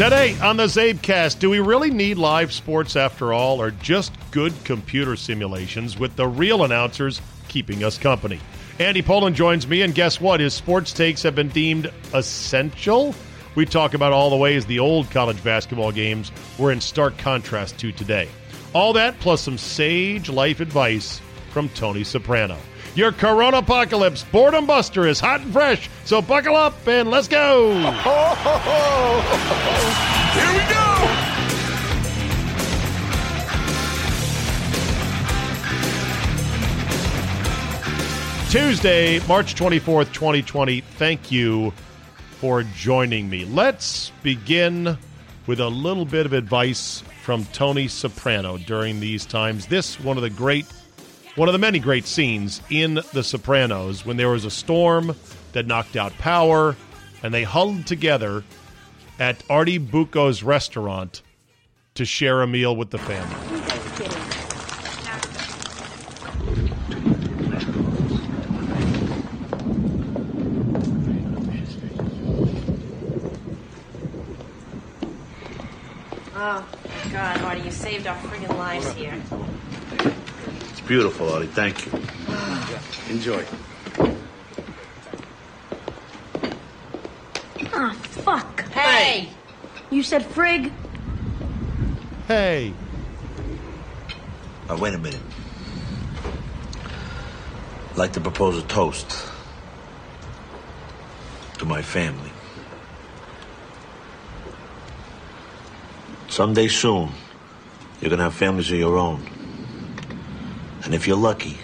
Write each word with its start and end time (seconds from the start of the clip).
Today 0.00 0.34
on 0.40 0.56
the 0.56 0.64
CzabeCast, 0.64 1.40
do 1.40 1.50
we 1.50 1.60
really 1.60 1.90
need 1.90 2.16
live 2.16 2.54
sports 2.54 2.96
after 2.96 3.34
all, 3.34 3.60
or 3.60 3.70
just 3.70 4.14
good 4.30 4.54
computer 4.64 5.14
simulations 5.14 5.98
with 5.98 6.16
the 6.16 6.26
real 6.26 6.64
announcers 6.64 7.20
keeping 7.48 7.84
us 7.84 7.98
company? 7.98 8.40
Andy 8.78 9.02
Pollin 9.02 9.34
joins 9.34 9.68
me, 9.68 9.82
and 9.82 9.94
guess 9.94 10.18
what? 10.18 10.40
His 10.40 10.54
sports 10.54 10.94
takes 10.94 11.22
have 11.24 11.34
been 11.34 11.50
deemed 11.50 11.92
essential. 12.14 13.14
We 13.56 13.66
talk 13.66 13.92
about 13.92 14.14
all 14.14 14.30
the 14.30 14.36
ways 14.36 14.64
the 14.64 14.78
old 14.78 15.10
college 15.10 15.44
basketball 15.44 15.92
games 15.92 16.32
were 16.56 16.72
in 16.72 16.80
stark 16.80 17.18
contrast 17.18 17.78
to 17.80 17.92
today. 17.92 18.30
All 18.72 18.94
that 18.94 19.20
plus 19.20 19.42
some 19.42 19.58
sage 19.58 20.30
life 20.30 20.60
advice 20.60 21.20
from 21.50 21.68
Tony 21.68 22.04
Soprano. 22.04 22.56
Your 22.96 23.12
Corona 23.12 23.58
Apocalypse 23.58 24.24
Boredom 24.24 24.66
Buster 24.66 25.06
is 25.06 25.20
hot 25.20 25.42
and 25.42 25.52
fresh, 25.52 25.88
so 26.04 26.20
buckle 26.20 26.56
up 26.56 26.74
and 26.88 27.08
let's 27.08 27.28
go! 27.28 27.72
Here 30.32 30.52
we 30.52 30.60
go! 30.68 30.80
Tuesday, 38.50 39.20
March 39.28 39.54
24th, 39.54 40.12
2020. 40.12 40.80
Thank 40.80 41.30
you 41.30 41.72
for 42.40 42.64
joining 42.64 43.30
me. 43.30 43.44
Let's 43.44 44.10
begin 44.24 44.98
with 45.46 45.60
a 45.60 45.68
little 45.68 46.04
bit 46.04 46.26
of 46.26 46.32
advice 46.32 47.04
from 47.22 47.44
Tony 47.52 47.86
Soprano 47.86 48.58
during 48.58 48.98
these 48.98 49.24
times. 49.24 49.66
This 49.66 50.00
one 50.00 50.16
of 50.16 50.24
the 50.24 50.30
great 50.30 50.66
one 51.36 51.48
of 51.48 51.52
the 51.52 51.58
many 51.58 51.78
great 51.78 52.06
scenes 52.06 52.60
in 52.70 52.94
The 53.12 53.22
Sopranos 53.22 54.04
when 54.04 54.16
there 54.16 54.28
was 54.28 54.44
a 54.44 54.50
storm 54.50 55.14
that 55.52 55.66
knocked 55.66 55.96
out 55.96 56.12
power 56.18 56.76
and 57.22 57.32
they 57.32 57.44
huddled 57.44 57.86
together 57.86 58.42
at 59.18 59.42
Artie 59.48 59.78
Bucco's 59.78 60.42
restaurant 60.42 61.22
to 61.94 62.04
share 62.04 62.42
a 62.42 62.46
meal 62.46 62.74
with 62.74 62.90
the 62.90 62.98
family. 62.98 63.36
Oh, 76.42 76.66
God, 77.12 77.40
Artie, 77.42 77.62
you 77.62 77.70
saved 77.70 78.06
our 78.06 78.16
friggin' 78.16 78.56
lives 78.56 78.90
here. 78.94 79.20
It's 80.90 80.96
beautiful, 80.96 81.32
Artie. 81.32 81.46
Thank 81.46 81.86
you. 81.86 81.92
Enjoy. 83.10 83.44
Ah, 87.72 87.92
fuck. 87.92 88.62
Hey! 88.70 89.28
You 89.90 90.02
said 90.02 90.22
frig? 90.22 90.72
Hey, 92.26 92.74
Now, 94.68 94.78
wait 94.78 94.94
a 94.94 94.98
minute. 94.98 95.20
I'd 97.92 97.96
like 97.96 98.12
to 98.14 98.20
propose 98.20 98.58
a 98.58 98.66
toast 98.66 99.28
to 101.58 101.64
my 101.66 101.82
family. 101.82 102.32
Someday 106.26 106.66
soon, 106.66 107.10
you're 108.00 108.10
gonna 108.10 108.24
have 108.24 108.34
families 108.34 108.72
of 108.72 108.78
your 108.78 108.98
own. 108.98 109.39
And 110.84 110.94
if 110.94 111.06
you're 111.06 111.16
lucky, 111.16 111.58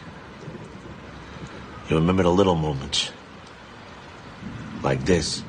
you 1.89 1.97
remember 1.97 2.23
the 2.23 2.33
little 2.33 2.55
moments. 2.55 3.11
Like 4.83 5.05
this. 5.05 5.43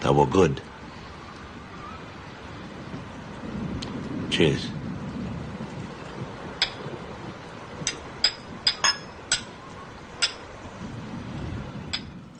That 0.00 0.14
were 0.14 0.26
good. 0.26 0.60
Cheers. 4.30 4.66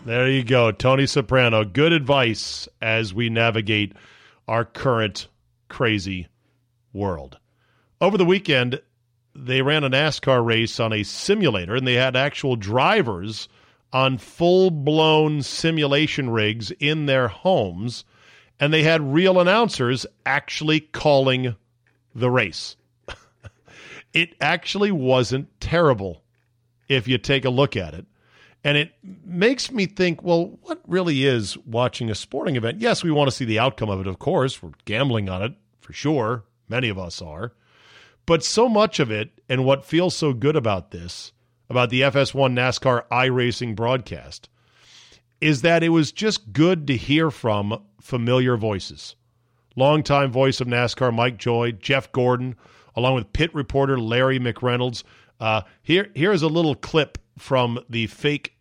There 0.04 0.28
you 0.28 0.42
go, 0.42 0.72
Tony 0.72 1.06
Soprano. 1.06 1.64
Good 1.64 1.92
advice 1.92 2.66
as 2.80 3.14
we 3.14 3.28
navigate 3.28 3.92
our 4.48 4.64
current 4.64 5.28
crazy 5.72 6.28
world. 6.92 7.38
Over 7.98 8.18
the 8.18 8.26
weekend, 8.26 8.82
they 9.34 9.62
ran 9.62 9.84
a 9.84 9.90
NASCAR 9.90 10.44
race 10.44 10.78
on 10.78 10.92
a 10.92 11.02
simulator 11.02 11.74
and 11.74 11.86
they 11.86 11.94
had 11.94 12.14
actual 12.14 12.56
drivers 12.56 13.48
on 13.90 14.18
full 14.18 14.70
blown 14.70 15.42
simulation 15.42 16.28
rigs 16.28 16.70
in 16.72 17.06
their 17.06 17.28
homes, 17.28 18.04
and 18.60 18.72
they 18.72 18.82
had 18.82 19.14
real 19.14 19.40
announcers 19.40 20.06
actually 20.26 20.80
calling 20.80 21.56
the 22.14 22.30
race. 22.30 22.76
it 24.12 24.34
actually 24.42 24.92
wasn't 24.92 25.58
terrible 25.58 26.22
if 26.88 27.08
you 27.08 27.16
take 27.16 27.46
a 27.46 27.50
look 27.50 27.76
at 27.76 27.94
it. 27.94 28.06
And 28.64 28.76
it 28.76 28.92
makes 29.24 29.72
me 29.72 29.86
think, 29.86 30.22
well, 30.22 30.58
what 30.62 30.80
really 30.86 31.24
is 31.24 31.56
watching 31.58 32.10
a 32.10 32.14
sporting 32.14 32.56
event? 32.56 32.80
Yes, 32.80 33.02
we 33.02 33.10
want 33.10 33.28
to 33.28 33.34
see 33.34 33.44
the 33.44 33.58
outcome 33.58 33.90
of 33.90 34.00
it, 34.00 34.06
of 34.06 34.18
course. 34.18 34.62
We're 34.62 34.70
gambling 34.84 35.28
on 35.28 35.42
it 35.42 35.54
for 35.82 35.92
sure. 35.92 36.44
Many 36.68 36.88
of 36.88 36.98
us 36.98 37.20
are. 37.20 37.52
But 38.24 38.44
so 38.44 38.68
much 38.68 39.00
of 39.00 39.10
it, 39.10 39.40
and 39.48 39.64
what 39.64 39.84
feels 39.84 40.16
so 40.16 40.32
good 40.32 40.56
about 40.56 40.90
this, 40.90 41.32
about 41.68 41.90
the 41.90 42.02
FS1 42.02 42.52
NASCAR 42.52 43.06
iRacing 43.10 43.74
broadcast, 43.74 44.48
is 45.40 45.62
that 45.62 45.82
it 45.82 45.88
was 45.88 46.12
just 46.12 46.52
good 46.52 46.86
to 46.86 46.96
hear 46.96 47.30
from 47.30 47.82
familiar 48.00 48.56
voices. 48.56 49.16
Longtime 49.74 50.30
voice 50.30 50.60
of 50.60 50.68
NASCAR 50.68 51.12
Mike 51.14 51.36
Joy, 51.36 51.72
Jeff 51.72 52.12
Gordon, 52.12 52.54
along 52.94 53.14
with 53.16 53.32
pit 53.32 53.52
reporter 53.54 53.98
Larry 53.98 54.38
McReynolds. 54.38 55.02
Uh, 55.40 55.62
here, 55.82 56.10
here's 56.14 56.42
a 56.42 56.48
little 56.48 56.74
clip 56.74 57.18
from 57.38 57.80
the 57.88 58.06
fake 58.06 58.54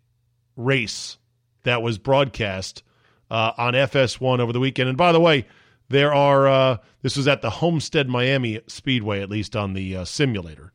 race 0.56 1.18
that 1.63 1.81
was 1.81 1.98
broadcast 1.98 2.81
uh, 3.30 3.51
on 3.57 3.74
FS1 3.74 4.40
over 4.40 4.51
the 4.51 4.60
weekend. 4.60 4.90
And 4.90 4.98
by 4.98 5.12
the 5.12 5.19
way, 5.19 5.45
there 5.92 6.14
are 6.14 6.48
uh, 6.48 6.78
this 7.02 7.18
was 7.18 7.28
at 7.28 7.42
the 7.42 7.50
Homestead 7.50 8.10
Miami 8.10 8.60
Speedway, 8.68 9.22
at 9.22 9.30
least 9.30 9.56
on 9.56 9.74
the 9.74 9.98
uh, 9.98 10.06
simulator. 10.06 10.72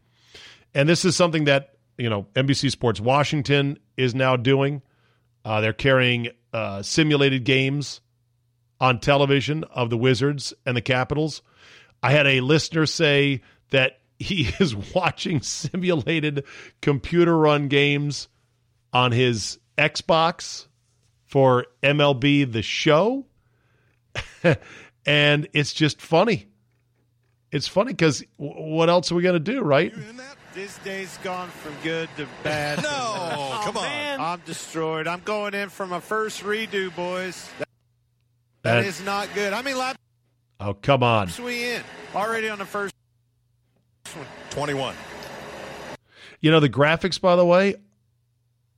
And 0.74 0.88
this 0.88 1.04
is 1.04 1.16
something 1.16 1.44
that 1.44 1.74
you 1.98 2.08
know 2.08 2.26
NBC 2.34 2.70
Sports 2.70 3.00
Washington 3.00 3.78
is 3.96 4.14
now 4.14 4.36
doing. 4.36 4.82
Uh, 5.44 5.60
they're 5.60 5.72
carrying 5.72 6.28
uh, 6.52 6.82
simulated 6.82 7.44
games 7.44 8.00
on 8.80 9.00
television 9.00 9.64
of 9.64 9.90
the 9.90 9.96
Wizards 9.96 10.52
and 10.64 10.76
the 10.76 10.82
Capitals. 10.82 11.42
I 12.02 12.12
had 12.12 12.26
a 12.26 12.40
listener 12.40 12.86
say 12.86 13.42
that 13.70 14.00
he 14.18 14.48
is 14.60 14.74
watching 14.94 15.40
simulated 15.40 16.44
computer 16.82 17.36
run 17.36 17.68
games 17.68 18.28
on 18.92 19.12
his 19.12 19.58
Xbox 19.78 20.66
for 21.24 21.66
MLB 21.82 22.50
The 22.50 22.62
Show. 22.62 23.26
and 25.06 25.48
it's 25.52 25.72
just 25.72 26.00
funny. 26.00 26.46
It's 27.52 27.68
funny 27.68 27.92
because 27.92 28.24
w- 28.38 28.74
what 28.74 28.88
else 28.90 29.10
are 29.12 29.14
we 29.14 29.22
going 29.22 29.34
to 29.34 29.52
do, 29.52 29.62
right? 29.62 29.94
This 30.52 30.78
day's 30.78 31.16
gone 31.18 31.48
from 31.48 31.74
good 31.82 32.08
to 32.16 32.26
bad. 32.42 32.82
No, 32.82 32.88
oh, 32.90 33.60
Come 33.64 33.76
on. 33.76 34.20
I'm 34.20 34.40
destroyed. 34.46 35.06
I'm 35.06 35.20
going 35.20 35.54
in 35.54 35.68
for 35.68 35.86
my 35.86 36.00
first 36.00 36.42
redo, 36.42 36.94
boys. 36.94 37.48
That, 37.58 37.68
That- 38.62 38.74
that 38.80 38.84
is 38.86 39.04
not 39.04 39.28
good. 39.34 39.52
I 39.52 39.62
mean, 39.62 39.78
laps 39.78 39.98
Oh, 40.58 40.72
come 40.74 41.02
on. 41.02 41.30
we 41.44 41.64
in 41.74 41.82
already 42.14 42.48
on 42.48 42.58
the 42.58 42.64
first 42.64 42.94
one. 44.14 44.26
21. 44.50 44.94
You 46.40 46.50
know, 46.50 46.60
the 46.60 46.68
graphics, 46.70 47.20
by 47.20 47.36
the 47.36 47.44
way, 47.44 47.74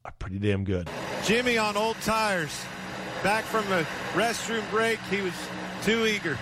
are 0.04 0.12
pretty 0.18 0.38
damn 0.40 0.64
good. 0.64 0.90
Jimmy 1.24 1.56
on 1.58 1.76
old 1.76 1.96
tires. 2.00 2.64
Back 3.22 3.44
from 3.44 3.64
the 3.68 3.86
restroom 4.14 4.68
break, 4.70 4.98
he 5.10 5.20
was 5.22 5.32
too 5.82 6.06
eager. 6.06 6.38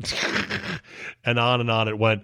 and 1.24 1.38
on 1.38 1.60
and 1.60 1.70
on 1.70 1.88
it 1.88 1.98
went. 1.98 2.22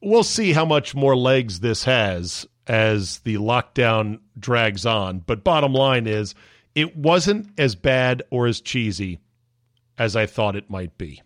We'll 0.00 0.24
see 0.24 0.52
how 0.52 0.64
much 0.64 0.94
more 0.94 1.16
legs 1.16 1.60
this 1.60 1.84
has 1.84 2.46
as 2.66 3.18
the 3.20 3.36
lockdown 3.36 4.20
drags 4.38 4.86
on. 4.86 5.20
But 5.20 5.44
bottom 5.44 5.72
line 5.72 6.06
is, 6.06 6.34
it 6.74 6.96
wasn't 6.96 7.48
as 7.58 7.74
bad 7.74 8.22
or 8.30 8.46
as 8.46 8.60
cheesy 8.60 9.18
as 9.98 10.14
I 10.14 10.26
thought 10.26 10.56
it 10.56 10.70
might 10.70 10.96
be. 10.96 11.22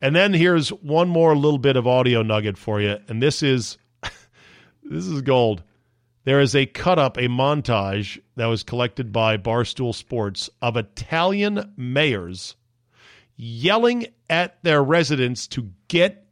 And 0.00 0.14
then 0.14 0.32
here's 0.32 0.70
one 0.70 1.08
more 1.08 1.36
little 1.36 1.58
bit 1.58 1.76
of 1.76 1.86
audio 1.86 2.22
nugget 2.22 2.58
for 2.58 2.80
you, 2.80 2.98
and 3.08 3.22
this 3.22 3.42
is 3.42 3.78
this 4.82 5.06
is 5.06 5.22
gold. 5.22 5.62
There 6.24 6.40
is 6.40 6.56
a 6.56 6.64
cut 6.64 6.98
up, 6.98 7.18
a 7.18 7.28
montage 7.28 8.18
that 8.36 8.46
was 8.46 8.62
collected 8.62 9.12
by 9.12 9.36
Barstool 9.36 9.94
Sports 9.94 10.48
of 10.62 10.76
Italian 10.76 11.74
mayors 11.76 12.56
yelling 13.36 14.06
at 14.28 14.62
their 14.62 14.82
residents 14.82 15.46
to 15.48 15.70
get 15.88 16.26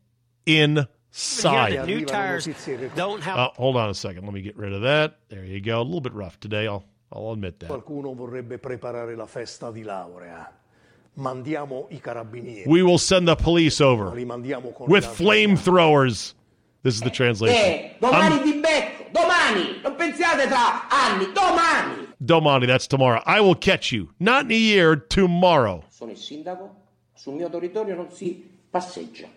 inside. 0.46 1.86
New 1.86 2.04
tires 2.04 2.48
don't 2.94 3.22
have. 3.22 3.38
Uh, 3.38 3.48
hold 3.56 3.76
on 3.76 3.90
a 3.90 3.94
second. 3.94 4.24
Let 4.24 4.32
me 4.32 4.42
get 4.42 4.56
rid 4.56 4.72
of 4.72 4.82
that. 4.82 5.18
There 5.28 5.44
you 5.44 5.60
go. 5.60 5.80
A 5.80 5.82
little 5.82 6.00
bit 6.00 6.12
rough 6.14 6.38
today. 6.40 6.66
I'll 6.66 6.84
I'll 7.12 7.32
admit 7.32 7.60
that. 7.60 7.68
Qualcuno 7.68 8.14
vorrebbe 8.14 8.58
preparare 8.58 9.14
la 9.14 9.26
festa 9.26 9.70
di 9.70 9.82
laurea. 9.82 10.50
Mandiamo 11.14 11.88
i 11.90 12.00
carabinieri. 12.00 12.66
We 12.66 12.82
will 12.82 12.98
send 12.98 13.28
the 13.28 13.36
police 13.36 13.82
over 13.82 14.14
Li 14.14 14.24
mandiamo 14.24 14.72
con 14.72 14.88
with 14.88 15.04
flamethrowers. 15.04 16.34
This 16.82 16.94
is 16.94 17.00
the 17.00 17.10
translation. 17.10 17.54
Eh, 17.54 17.96
domani 18.00 18.36
I'm- 18.36 18.42
ti 18.42 18.60
becco, 18.60 19.04
domani, 19.12 19.80
non 19.82 19.94
pensiate 19.94 20.48
tra 20.48 20.88
anni, 20.88 21.30
domani. 21.32 22.08
Domani, 22.18 22.66
that's 22.66 22.86
tomorrow. 22.88 23.22
I 23.24 23.40
will 23.40 23.54
catch 23.54 23.92
you. 23.92 24.08
Not 24.18 24.46
in 24.46 24.52
a 24.52 24.54
year, 24.54 24.96
tomorrow. 24.96 25.84
Sono 25.90 26.10
il 26.10 26.16
sindaco, 26.16 26.81
sul 27.22 27.34
mio 27.34 27.48
territorio 27.48 27.94
non 27.94 28.10
si 28.10 28.44
passeggia. 28.68 29.28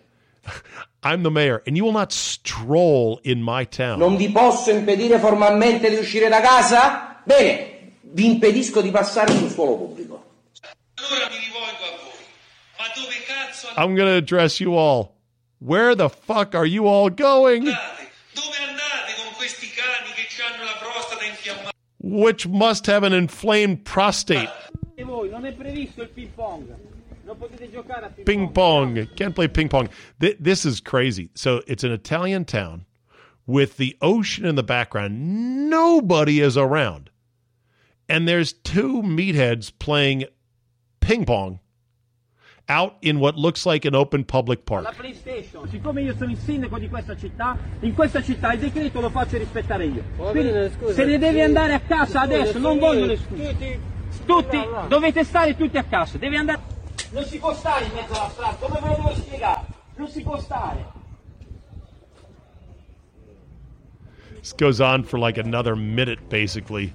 I'm 1.04 1.22
the 1.22 1.30
mayor, 1.30 1.62
and 1.66 1.76
you 1.76 1.84
will 1.84 1.92
not 1.92 2.10
stroll 2.10 3.20
in 3.22 3.40
my 3.40 3.64
town. 3.64 4.00
Non 4.00 4.16
vi 4.16 4.28
posso 4.30 4.72
impedire 4.72 5.20
formalmente 5.20 5.88
di 5.88 5.94
uscire 5.94 6.28
da 6.28 6.40
casa? 6.40 7.20
Bene, 7.22 7.92
vi 8.00 8.26
impedisco 8.26 8.80
di 8.80 8.90
passare 8.90 9.32
sul 9.32 9.50
suolo 9.50 9.76
pubblico. 9.76 10.24
I'm 13.76 13.94
going 13.94 14.08
to 14.08 14.16
address 14.16 14.58
you 14.58 14.74
all. 14.74 15.14
Where 15.60 15.94
the 15.94 16.08
fuck 16.08 16.56
are 16.56 16.66
you 16.66 16.88
all 16.88 17.08
going? 17.08 17.72
Which 22.00 22.48
must 22.48 22.86
have 22.86 23.04
an 23.04 23.12
inflamed 23.12 23.84
prostate. 23.84 24.50
E 24.96 25.04
voi 25.04 25.28
non 25.28 25.44
è 25.44 25.52
previsto 25.52 26.02
il 26.02 26.08
ping 26.08 26.30
pong. 26.34 26.85
Ping, 27.38 28.24
Ping 28.24 28.52
pong. 28.52 29.06
Can't 29.16 29.34
play 29.34 29.48
ping 29.48 29.68
pong. 29.68 29.88
Th- 30.20 30.36
This 30.38 30.64
is 30.64 30.80
crazy. 30.80 31.30
So 31.34 31.62
it's 31.66 31.84
an 31.84 31.92
Italian 31.92 32.44
town 32.44 32.84
with 33.46 33.76
the 33.76 33.96
ocean 34.00 34.44
in 34.44 34.54
the 34.56 34.62
background. 34.62 35.68
Nobody 35.70 36.40
is 36.40 36.56
around. 36.56 37.10
And 38.08 38.26
there's 38.28 38.52
two 38.52 39.02
meatheads 39.02 39.72
playing 39.78 40.24
ping 41.00 41.24
pong 41.24 41.60
out 42.68 42.96
in 43.00 43.20
what 43.20 43.36
looks 43.36 43.64
like 43.64 43.84
an 43.84 43.94
open 43.94 44.24
public 44.24 44.60
La 44.68 44.82
park. 44.82 44.96
PlayStation, 44.96 45.68
siccome 45.68 46.02
io 46.02 46.14
sono 46.16 46.30
il 46.32 46.36
sindaco 46.36 46.78
di 46.78 46.88
questa 46.88 47.16
città, 47.16 47.56
in 47.80 47.94
questa 47.94 48.22
città 48.22 48.52
il 48.54 48.58
decreto 48.60 49.00
lo 49.00 49.08
faccio 49.08 49.38
rispettare 49.38 49.86
io. 49.86 50.02
Quindi, 50.16 50.70
se 50.92 51.04
ne 51.04 51.18
devi 51.18 51.40
andare 51.40 51.74
a 51.74 51.80
casa 51.80 52.22
adesso, 52.22 52.58
non 52.58 52.78
voglio 52.78 53.06
le 53.06 53.16
scuse. 53.16 53.78
Tutti, 54.24 54.58
dovete 54.88 55.22
stare 55.24 55.56
tutti 55.56 55.78
a 55.78 55.84
casa, 55.84 56.18
devi 56.18 56.36
andare. 56.36 56.60
Non 57.10 57.24
si 57.24 57.38
può 57.38 57.54
stare 57.54 57.84
in 57.84 57.92
mezzo 57.92 58.14
alla 58.14 58.30
strada, 58.30 58.56
come 58.56 58.80
ve 58.80 58.88
lo 58.88 58.94
devo 58.96 59.14
spiegare? 59.14 59.60
Non 59.96 60.08
si 60.08 60.22
può 60.22 60.38
stare. 60.38 60.94
This 64.40 64.52
goes 64.52 64.80
on 64.80 65.02
for 65.02 65.18
like 65.18 65.38
another 65.38 65.74
minute, 65.74 66.28
basically. 66.28 66.92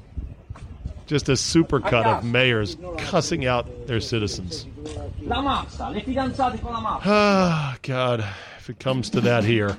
Just 1.08 1.28
a 1.28 1.34
supercut 1.34 2.06
of 2.06 2.24
mayors 2.24 2.78
cussing 2.98 3.46
out 3.46 3.88
their 3.88 4.00
citizens. 4.00 4.66
La 5.22 5.42
mazza, 5.42 5.90
le 5.90 6.02
fidanzate 6.02 6.62
con 6.62 6.72
la 6.72 6.80
mazza. 6.80 7.02
Ah, 7.06 7.78
God, 7.82 8.24
if 8.58 8.70
it 8.70 8.80
comes 8.80 9.10
to 9.10 9.22
that 9.22 9.44
here, 9.44 9.76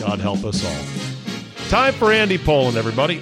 God 0.00 0.20
help 0.20 0.44
us 0.44 0.64
all. 0.64 1.68
Time 1.68 1.92
for 1.92 2.12
Andy 2.12 2.38
Pollin, 2.38 2.76
everybody. 2.76 3.20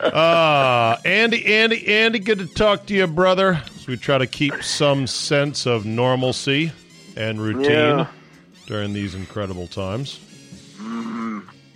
Uh, 0.00 0.96
Andy, 1.04 1.46
Andy, 1.46 1.86
Andy, 1.88 2.18
good 2.18 2.38
to 2.40 2.46
talk 2.46 2.86
to 2.86 2.94
you, 2.94 3.06
brother. 3.06 3.62
As 3.74 3.86
we 3.86 3.96
try 3.96 4.18
to 4.18 4.26
keep 4.26 4.62
some 4.62 5.06
sense 5.06 5.66
of 5.66 5.86
normalcy 5.86 6.72
and 7.16 7.40
routine 7.40 7.70
Yeah. 7.70 8.06
during 8.66 8.92
these 8.92 9.14
incredible 9.14 9.66
times. 9.66 10.20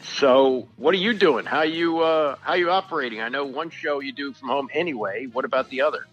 So, 0.04 0.68
what 0.76 0.92
are 0.94 0.98
you 0.98 1.14
doing? 1.14 1.46
How 1.46 1.62
you 1.62 2.00
uh, 2.00 2.36
how 2.42 2.52
you 2.54 2.70
operating? 2.70 3.20
I 3.22 3.28
know 3.28 3.44
one 3.46 3.70
show 3.70 4.00
you 4.00 4.12
do 4.12 4.32
from 4.34 4.48
home 4.48 4.68
anyway. 4.74 5.26
What 5.32 5.44
about 5.46 5.70
the 5.70 5.80
other? 5.80 6.06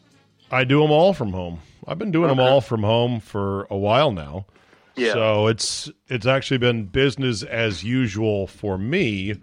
I 0.51 0.63
do 0.63 0.81
them 0.81 0.89
all 0.91 1.13
from 1.13 1.31
home. 1.33 1.59
I've 1.85 1.99
been 1.99 2.11
doing 2.11 2.29
them 2.29 2.39
all 2.39 2.61
from 2.61 2.81
home 2.83 3.19
for 3.19 3.67
a 3.69 3.77
while 3.77 4.11
now. 4.11 4.45
Yeah. 4.95 5.13
So 5.13 5.47
it's 5.47 5.89
it's 6.07 6.25
actually 6.25 6.59
been 6.59 6.85
business 6.85 7.43
as 7.43 7.83
usual 7.83 8.47
for 8.47 8.77
me. 8.77 9.35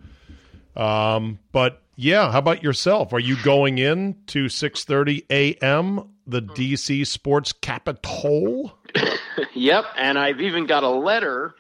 Um, 0.76 1.38
but 1.52 1.82
yeah, 1.96 2.30
how 2.30 2.38
about 2.38 2.62
yourself? 2.62 3.12
Are 3.12 3.20
you 3.20 3.36
going 3.42 3.78
in 3.78 4.16
to 4.28 4.46
6:30 4.46 5.24
a.m. 5.30 6.10
the 6.26 6.42
DC 6.42 7.06
Sports 7.06 7.52
Capitol? 7.52 8.78
yep, 9.54 9.84
and 9.96 10.18
I've 10.18 10.40
even 10.40 10.66
got 10.66 10.82
a 10.82 10.90
letter 10.90 11.54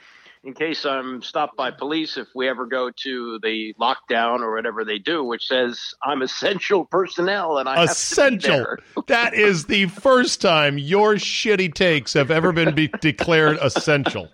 in 0.46 0.54
case 0.54 0.86
I'm 0.86 1.22
stopped 1.22 1.56
by 1.56 1.72
police 1.72 2.16
if 2.16 2.28
we 2.32 2.48
ever 2.48 2.66
go 2.66 2.90
to 3.02 3.40
the 3.42 3.74
lockdown 3.80 4.40
or 4.40 4.54
whatever 4.54 4.84
they 4.84 4.98
do, 4.98 5.24
which 5.24 5.44
says 5.46 5.80
I'm 6.04 6.22
essential 6.22 6.84
personnel 6.84 7.58
and 7.58 7.68
I 7.68 7.80
have 7.80 7.88
to 7.88 7.88
be 7.88 7.90
Essential. 7.90 8.66
that 9.08 9.34
is 9.34 9.64
the 9.64 9.86
first 9.86 10.40
time 10.40 10.78
your 10.78 11.14
shitty 11.14 11.74
takes 11.74 12.12
have 12.12 12.30
ever 12.30 12.52
been 12.52 12.76
be- 12.76 12.86
declared 13.00 13.58
essential. 13.60 14.30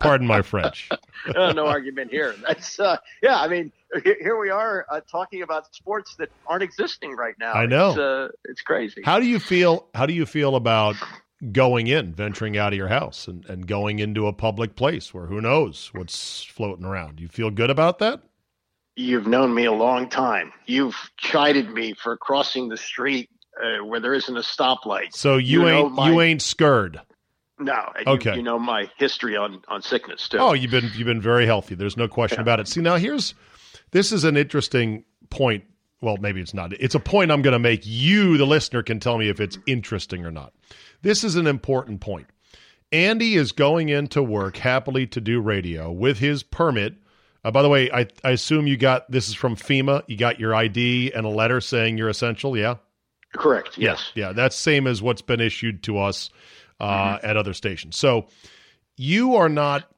Pardon 0.00 0.26
my 0.26 0.42
French. 0.42 0.90
Uh, 1.34 1.52
no 1.56 1.66
argument 1.66 2.10
here. 2.10 2.34
That's 2.46 2.78
uh, 2.78 2.98
yeah. 3.22 3.40
I 3.40 3.48
mean, 3.48 3.72
here 4.04 4.38
we 4.38 4.50
are 4.50 4.86
uh, 4.90 5.00
talking 5.10 5.42
about 5.42 5.74
sports 5.74 6.14
that 6.16 6.30
aren't 6.46 6.62
existing 6.62 7.14
right 7.16 7.34
now. 7.38 7.52
I 7.52 7.66
know. 7.66 7.90
It's, 7.90 7.98
uh, 7.98 8.28
it's 8.44 8.60
crazy. 8.62 9.02
How 9.04 9.18
do 9.18 9.26
you 9.26 9.38
feel? 9.38 9.86
How 9.94 10.06
do 10.06 10.14
you 10.14 10.26
feel 10.26 10.56
about 10.56 10.96
going 11.52 11.88
in, 11.88 12.14
venturing 12.14 12.56
out 12.56 12.72
of 12.72 12.76
your 12.76 12.88
house, 12.88 13.26
and, 13.28 13.44
and 13.46 13.66
going 13.66 13.98
into 13.98 14.26
a 14.26 14.32
public 14.32 14.76
place 14.76 15.12
where 15.12 15.26
who 15.26 15.40
knows 15.40 15.90
what's 15.92 16.42
floating 16.44 16.84
around? 16.84 17.20
You 17.20 17.28
feel 17.28 17.50
good 17.50 17.70
about 17.70 17.98
that? 17.98 18.20
You've 18.96 19.26
known 19.26 19.54
me 19.54 19.64
a 19.64 19.72
long 19.72 20.08
time. 20.08 20.52
You've 20.66 20.96
chided 21.16 21.70
me 21.70 21.94
for 21.94 22.16
crossing 22.16 22.68
the 22.68 22.76
street 22.76 23.30
uh, 23.62 23.84
where 23.84 24.00
there 24.00 24.12
isn't 24.14 24.36
a 24.36 24.40
stoplight. 24.40 25.14
So 25.14 25.36
you, 25.38 25.60
know 25.62 25.68
ain't 25.86 25.92
my- 25.92 26.10
you 26.10 26.20
ain't 26.20 26.42
scared. 26.42 27.00
No. 27.58 27.90
and 27.96 28.06
you- 28.06 28.12
Okay. 28.14 28.36
You, 28.36 28.42
know 28.42 28.58
my 28.58 28.90
history 28.98 29.36
on 29.36 29.62
on 29.68 29.82
sickness 29.82 30.28
too. 30.28 30.38
Oh, 30.38 30.52
you've 30.52 30.70
been 30.70 30.90
you've 30.94 31.06
been 31.06 31.20
very 31.22 31.46
healthy. 31.46 31.74
There's 31.74 31.96
no 31.96 32.08
question 32.08 32.40
about 32.40 32.60
it. 32.60 32.68
See, 32.68 32.80
now 32.80 32.96
here's 32.96 33.34
this 33.92 34.12
is 34.12 34.24
an 34.24 34.36
interesting 34.36 35.04
point. 35.30 35.64
Well, 36.00 36.16
maybe 36.16 36.40
it's 36.40 36.52
not. 36.54 36.72
It's 36.74 36.96
a 36.96 37.00
point 37.00 37.30
I'm 37.30 37.42
going 37.42 37.52
to 37.52 37.58
make. 37.60 37.82
You, 37.84 38.36
the 38.36 38.46
listener, 38.46 38.82
can 38.82 38.98
tell 38.98 39.18
me 39.18 39.28
if 39.28 39.38
it's 39.40 39.56
interesting 39.66 40.24
or 40.26 40.32
not. 40.32 40.52
This 41.02 41.22
is 41.22 41.36
an 41.36 41.46
important 41.46 42.00
point. 42.00 42.26
Andy 42.90 43.36
is 43.36 43.52
going 43.52 43.88
into 43.88 44.22
work 44.22 44.56
happily 44.56 45.06
to 45.08 45.20
do 45.20 45.40
radio 45.40 45.90
with 45.92 46.18
his 46.18 46.42
permit. 46.42 46.94
Uh, 47.44 47.50
by 47.50 47.62
the 47.62 47.68
way, 47.68 47.90
I, 47.90 48.06
I 48.24 48.30
assume 48.30 48.66
you 48.66 48.76
got 48.76 49.10
this 49.10 49.28
is 49.28 49.34
from 49.34 49.56
FEMA. 49.56 50.02
You 50.08 50.16
got 50.16 50.38
your 50.40 50.54
ID 50.54 51.12
and 51.14 51.24
a 51.24 51.28
letter 51.30 51.60
saying 51.60 51.98
you're 51.98 52.08
essential. 52.08 52.56
Yeah. 52.56 52.76
Correct. 53.34 53.78
Yes. 53.78 54.10
Yeah, 54.14 54.32
that's 54.32 54.54
same 54.56 54.86
as 54.86 55.00
what's 55.00 55.22
been 55.22 55.40
issued 55.40 55.82
to 55.84 55.98
us 55.98 56.30
uh, 56.80 57.16
Mm-hmm. 57.16 57.26
at 57.26 57.36
other 57.36 57.54
stations. 57.54 57.96
So 57.96 58.26
you 58.96 59.36
are 59.36 59.48
not 59.48 59.88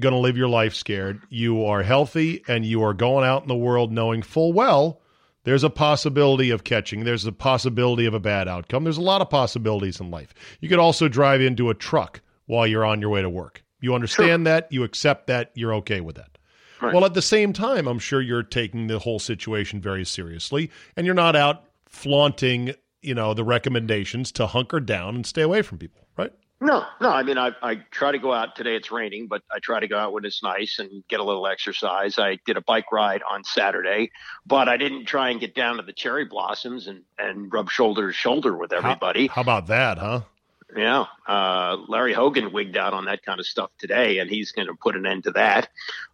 going 0.00 0.14
to 0.14 0.18
live 0.18 0.36
your 0.36 0.48
life 0.48 0.74
scared. 0.74 1.20
You 1.28 1.64
are 1.64 1.82
healthy 1.82 2.42
and 2.48 2.64
you 2.64 2.82
are 2.82 2.94
going 2.94 3.24
out 3.24 3.42
in 3.42 3.48
the 3.48 3.56
world 3.56 3.92
knowing 3.92 4.22
full 4.22 4.52
well 4.52 5.00
there's 5.44 5.64
a 5.64 5.70
possibility 5.70 6.50
of 6.50 6.64
catching. 6.64 7.04
There's 7.04 7.24
a 7.24 7.32
possibility 7.32 8.06
of 8.06 8.14
a 8.14 8.20
bad 8.20 8.46
outcome. 8.46 8.84
There's 8.84 8.98
a 8.98 9.02
lot 9.02 9.22
of 9.22 9.30
possibilities 9.30 10.00
in 10.00 10.10
life. 10.10 10.34
You 10.60 10.68
could 10.68 10.78
also 10.78 11.08
drive 11.08 11.40
into 11.40 11.70
a 11.70 11.74
truck 11.74 12.20
while 12.46 12.66
you're 12.66 12.84
on 12.84 13.00
your 13.00 13.10
way 13.10 13.22
to 13.22 13.30
work. 13.30 13.64
You 13.80 13.94
understand 13.94 14.46
that, 14.46 14.70
you 14.70 14.84
accept 14.84 15.28
that, 15.28 15.50
you're 15.54 15.74
okay 15.76 16.00
with 16.00 16.16
that. 16.16 16.36
Right. 16.82 16.94
Well, 16.94 17.04
at 17.04 17.14
the 17.14 17.22
same 17.22 17.52
time, 17.52 17.86
I'm 17.86 17.98
sure 17.98 18.20
you're 18.20 18.42
taking 18.42 18.86
the 18.86 18.98
whole 18.98 19.18
situation 19.18 19.80
very 19.80 20.04
seriously 20.04 20.70
and 20.96 21.06
you're 21.06 21.14
not 21.14 21.36
out 21.36 21.64
flaunting, 21.86 22.74
you 23.02 23.14
know, 23.14 23.34
the 23.34 23.44
recommendations 23.44 24.32
to 24.32 24.46
hunker 24.46 24.80
down 24.80 25.14
and 25.14 25.26
stay 25.26 25.42
away 25.42 25.62
from 25.62 25.78
people, 25.78 26.06
right? 26.16 26.32
No, 26.62 26.84
no. 27.00 27.08
I 27.08 27.22
mean, 27.22 27.38
I, 27.38 27.52
I 27.62 27.76
try 27.90 28.12
to 28.12 28.18
go 28.18 28.34
out 28.34 28.54
today. 28.54 28.76
It's 28.76 28.90
raining, 28.90 29.28
but 29.28 29.42
I 29.50 29.60
try 29.60 29.80
to 29.80 29.88
go 29.88 29.96
out 29.96 30.12
when 30.12 30.26
it's 30.26 30.42
nice 30.42 30.78
and 30.78 31.02
get 31.08 31.18
a 31.18 31.24
little 31.24 31.46
exercise. 31.46 32.18
I 32.18 32.38
did 32.44 32.58
a 32.58 32.60
bike 32.60 32.92
ride 32.92 33.22
on 33.28 33.44
Saturday, 33.44 34.10
but 34.46 34.68
I 34.68 34.76
didn't 34.76 35.06
try 35.06 35.30
and 35.30 35.40
get 35.40 35.54
down 35.54 35.78
to 35.78 35.82
the 35.82 35.94
cherry 35.94 36.26
blossoms 36.26 36.86
and, 36.86 37.02
and 37.18 37.50
rub 37.50 37.70
shoulder 37.70 38.08
to 38.08 38.12
shoulder 38.12 38.56
with 38.56 38.74
everybody. 38.74 39.28
How 39.28 39.40
about 39.40 39.68
that, 39.68 39.96
huh? 39.96 40.20
Yeah. 40.76 41.06
Uh, 41.26 41.76
Larry 41.88 42.12
Hogan 42.12 42.52
wigged 42.52 42.76
out 42.76 42.92
on 42.92 43.04
that 43.06 43.24
kind 43.24 43.40
of 43.40 43.46
stuff 43.46 43.70
today, 43.78 44.18
and 44.18 44.28
he's 44.30 44.52
going 44.52 44.68
to 44.68 44.74
put 44.74 44.96
an 44.96 45.06
end 45.06 45.24
to 45.24 45.30
that. 45.32 45.68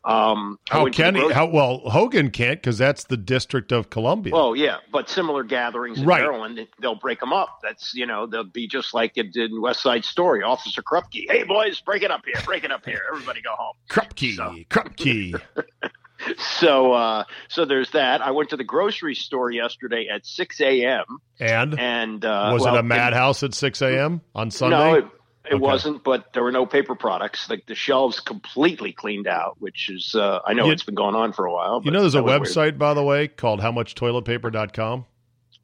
Um, 0.05 0.59
How 0.69 0.87
can 0.89 1.15
he? 1.15 1.33
How 1.33 1.47
well 1.47 1.79
Hogan 1.81 2.31
can't 2.31 2.61
because 2.61 2.79
that's 2.79 3.05
the 3.05 3.17
District 3.17 3.73
of 3.73 3.91
Columbia. 3.91 4.33
Oh 4.35 4.55
yeah, 4.55 4.77
but 4.93 5.09
similar 5.09 5.43
gatherings 5.43 5.99
in 5.99 6.07
Right. 6.07 6.23
Maryland, 6.23 6.67
they'll 6.81 6.95
break 6.95 7.21
them 7.21 7.33
up. 7.33 7.61
That's 7.63 7.95
you 7.95 8.07
know 8.07 8.27
they'll 8.27 8.45
be 8.45 8.69
just 8.69 8.95
like 8.95 9.13
it 9.17 9.33
did 9.33 9.51
in 9.51 9.61
West 9.61 9.83
Side 9.83 10.05
Story. 10.05 10.43
Officer 10.43 10.83
Krupke, 10.83 11.25
hey 11.29 11.43
boys, 11.45 11.81
break 11.81 12.03
it 12.03 12.11
up 12.11 12.23
here, 12.25 12.41
break 12.45 12.65
it 12.65 12.71
up 12.71 12.85
here. 12.85 13.03
Everybody 13.13 13.41
go 13.43 13.55
home. 13.57 13.75
Krupke, 13.91 14.67
Krupke. 14.69 15.41
So, 16.59 16.93
uh, 16.93 17.25
so 17.49 17.65
there's 17.65 17.91
that. 17.91 18.21
I 18.23 18.31
went 18.31 18.51
to 18.51 18.57
the 18.57 18.65
grocery 18.65 19.15
store 19.15 19.51
yesterday 19.51 20.09
at 20.13 20.25
6 20.27 20.61
a.m. 20.61 21.05
And 21.39 21.79
and 21.79 22.25
uh, 22.25 22.51
was 22.53 22.63
well, 22.63 22.77
it 22.77 22.81
a 22.81 22.83
madhouse 22.83 23.43
at 23.43 23.55
6 23.55 23.83
a.m. 23.83 24.21
on 24.35 24.51
Sunday? 24.51 24.77
No, 24.77 24.95
it, 24.95 25.05
it 25.05 25.09
Okay. 25.55 25.57
wasn't. 25.57 26.03
But 26.03 26.33
there 26.33 26.43
were 26.43 26.51
no 26.53 26.65
paper 26.67 26.95
products. 26.95 27.49
Like 27.51 27.67
the 27.67 27.75
shelves 27.75 28.21
completely 28.21 28.93
cleaned 28.93 29.27
out, 29.29 29.57
which 29.61 29.89
is 29.91 30.15
uh, 30.15 30.41
I 30.47 30.55
know 30.55 30.67
You- 30.67 30.73
it's 30.73 30.83
been 30.83 30.95
going 30.95 31.15
on 31.15 31.33
for 31.33 31.45
a 31.47 31.53
while. 31.53 31.81
You 31.85 31.91
know, 31.91 32.01
there's 32.01 32.15
a 32.15 32.23
was 32.23 32.31
weird. 32.31 32.43
website, 32.75 32.79
by 32.79 32.95
the 32.95 33.03
way, 33.03 33.29
called 33.29 33.61
howmuchtoiletpaper.com. 33.61 35.05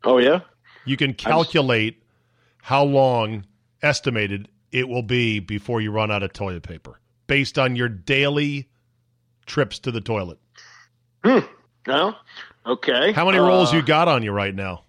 Oh 0.04 0.18
yeah. 0.18 0.40
You 0.84 0.96
can 0.96 1.14
calculate 1.14 2.02
how 2.62 2.84
long 2.84 3.46
estimated 3.82 4.48
it 4.70 4.88
will 4.88 5.02
be 5.02 5.38
before 5.40 5.80
you 5.80 5.90
run 5.90 6.10
out 6.10 6.22
of 6.22 6.32
toilet 6.32 6.62
paper 6.62 7.00
based 7.26 7.58
on 7.58 7.76
your 7.76 7.88
daily 7.88 8.68
trips 9.46 9.78
to 9.80 9.90
the 9.90 10.00
toilet. 10.00 10.38
No. 11.24 12.14
Okay. 12.66 13.12
How 13.12 13.24
many 13.26 13.38
rolls 13.38 13.72
Uh, 13.72 13.76
you 13.76 13.82
got 13.82 14.08
on 14.08 14.22
you 14.22 14.32
right 14.32 14.54
now? 14.54 14.84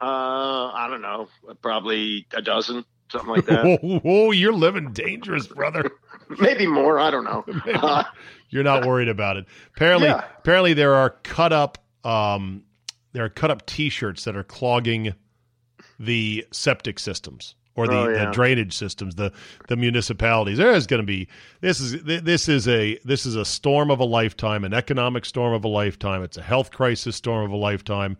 Uh, 0.00 0.70
I 0.72 0.86
don't 0.90 1.02
know. 1.02 1.28
Probably 1.62 2.26
a 2.32 2.42
dozen, 2.42 2.84
something 3.10 3.30
like 3.30 3.46
that. 3.46 3.64
Whoa, 3.82 3.98
whoa, 4.00 4.30
you're 4.30 4.52
living 4.52 4.92
dangerous, 4.92 5.46
brother. 5.46 5.90
Maybe 6.40 6.66
more. 6.66 6.98
I 6.98 7.10
don't 7.10 7.24
know. 7.24 7.44
Uh, 7.74 8.04
You're 8.50 8.62
not 8.64 8.86
worried 8.86 9.08
about 9.08 9.36
it. 9.38 9.46
Apparently, 9.74 10.06
Yeah. 10.08 10.22
apparently 10.38 10.72
there 10.74 10.94
are 10.94 11.10
cut 11.10 11.52
up 11.52 11.78
um, 12.04 12.62
there 13.12 13.24
are 13.24 13.28
cut 13.28 13.50
up 13.50 13.66
T-shirts 13.66 14.22
that 14.24 14.36
are 14.36 14.44
clogging 14.44 15.14
the 15.98 16.46
septic 16.52 16.98
systems 17.00 17.54
or 17.76 17.86
the, 17.86 17.96
Oh, 17.96 18.12
the 18.12 18.30
drainage 18.32 18.72
systems, 18.74 19.14
the 19.14 19.32
the 19.68 19.76
municipalities. 19.76 20.58
There 20.58 20.72
is 20.72 20.86
going 20.86 21.02
to 21.02 21.06
be 21.06 21.28
this 21.60 21.80
is 21.80 22.02
this 22.02 22.48
is 22.48 22.66
a 22.68 22.98
this 23.04 23.26
is 23.26 23.36
a 23.36 23.44
storm 23.44 23.90
of 23.90 24.00
a 24.00 24.04
lifetime, 24.04 24.64
an 24.64 24.74
economic 24.74 25.24
storm 25.24 25.52
of 25.52 25.64
a 25.64 25.68
lifetime. 25.68 26.22
It's 26.22 26.36
a 26.36 26.42
health 26.42 26.70
crisis 26.70 27.16
storm 27.16 27.44
of 27.44 27.52
a 27.52 27.56
lifetime. 27.56 28.16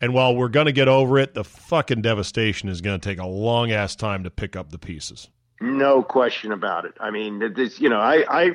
And 0.00 0.14
while 0.14 0.36
we're 0.36 0.48
going 0.48 0.66
to 0.66 0.72
get 0.72 0.86
over 0.86 1.18
it, 1.18 1.34
the 1.34 1.42
fucking 1.42 2.02
devastation 2.02 2.68
is 2.68 2.80
going 2.80 3.00
to 3.00 3.08
take 3.08 3.18
a 3.18 3.26
long 3.26 3.72
ass 3.72 3.96
time 3.96 4.22
to 4.24 4.30
pick 4.30 4.54
up 4.54 4.70
the 4.70 4.78
pieces. 4.78 5.28
no 5.60 6.02
question 6.04 6.52
about 6.52 6.84
it. 6.84 6.94
I 7.00 7.10
mean, 7.10 7.52
this. 7.54 7.80
You 7.80 7.88
know, 7.88 7.98
I 7.98 8.24
I 8.28 8.50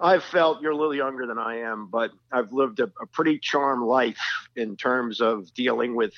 I've 0.00 0.24
felt 0.24 0.62
you're 0.62 0.72
a 0.72 0.76
little 0.76 0.94
younger 0.94 1.26
than 1.26 1.38
I 1.38 1.60
am, 1.60 1.88
but 1.90 2.12
I've 2.32 2.52
lived 2.52 2.80
a, 2.80 2.84
a 3.00 3.06
pretty 3.12 3.38
charmed 3.38 3.84
life 3.86 4.48
in 4.54 4.76
terms 4.76 5.20
of 5.20 5.52
dealing 5.54 5.94
with 5.94 6.12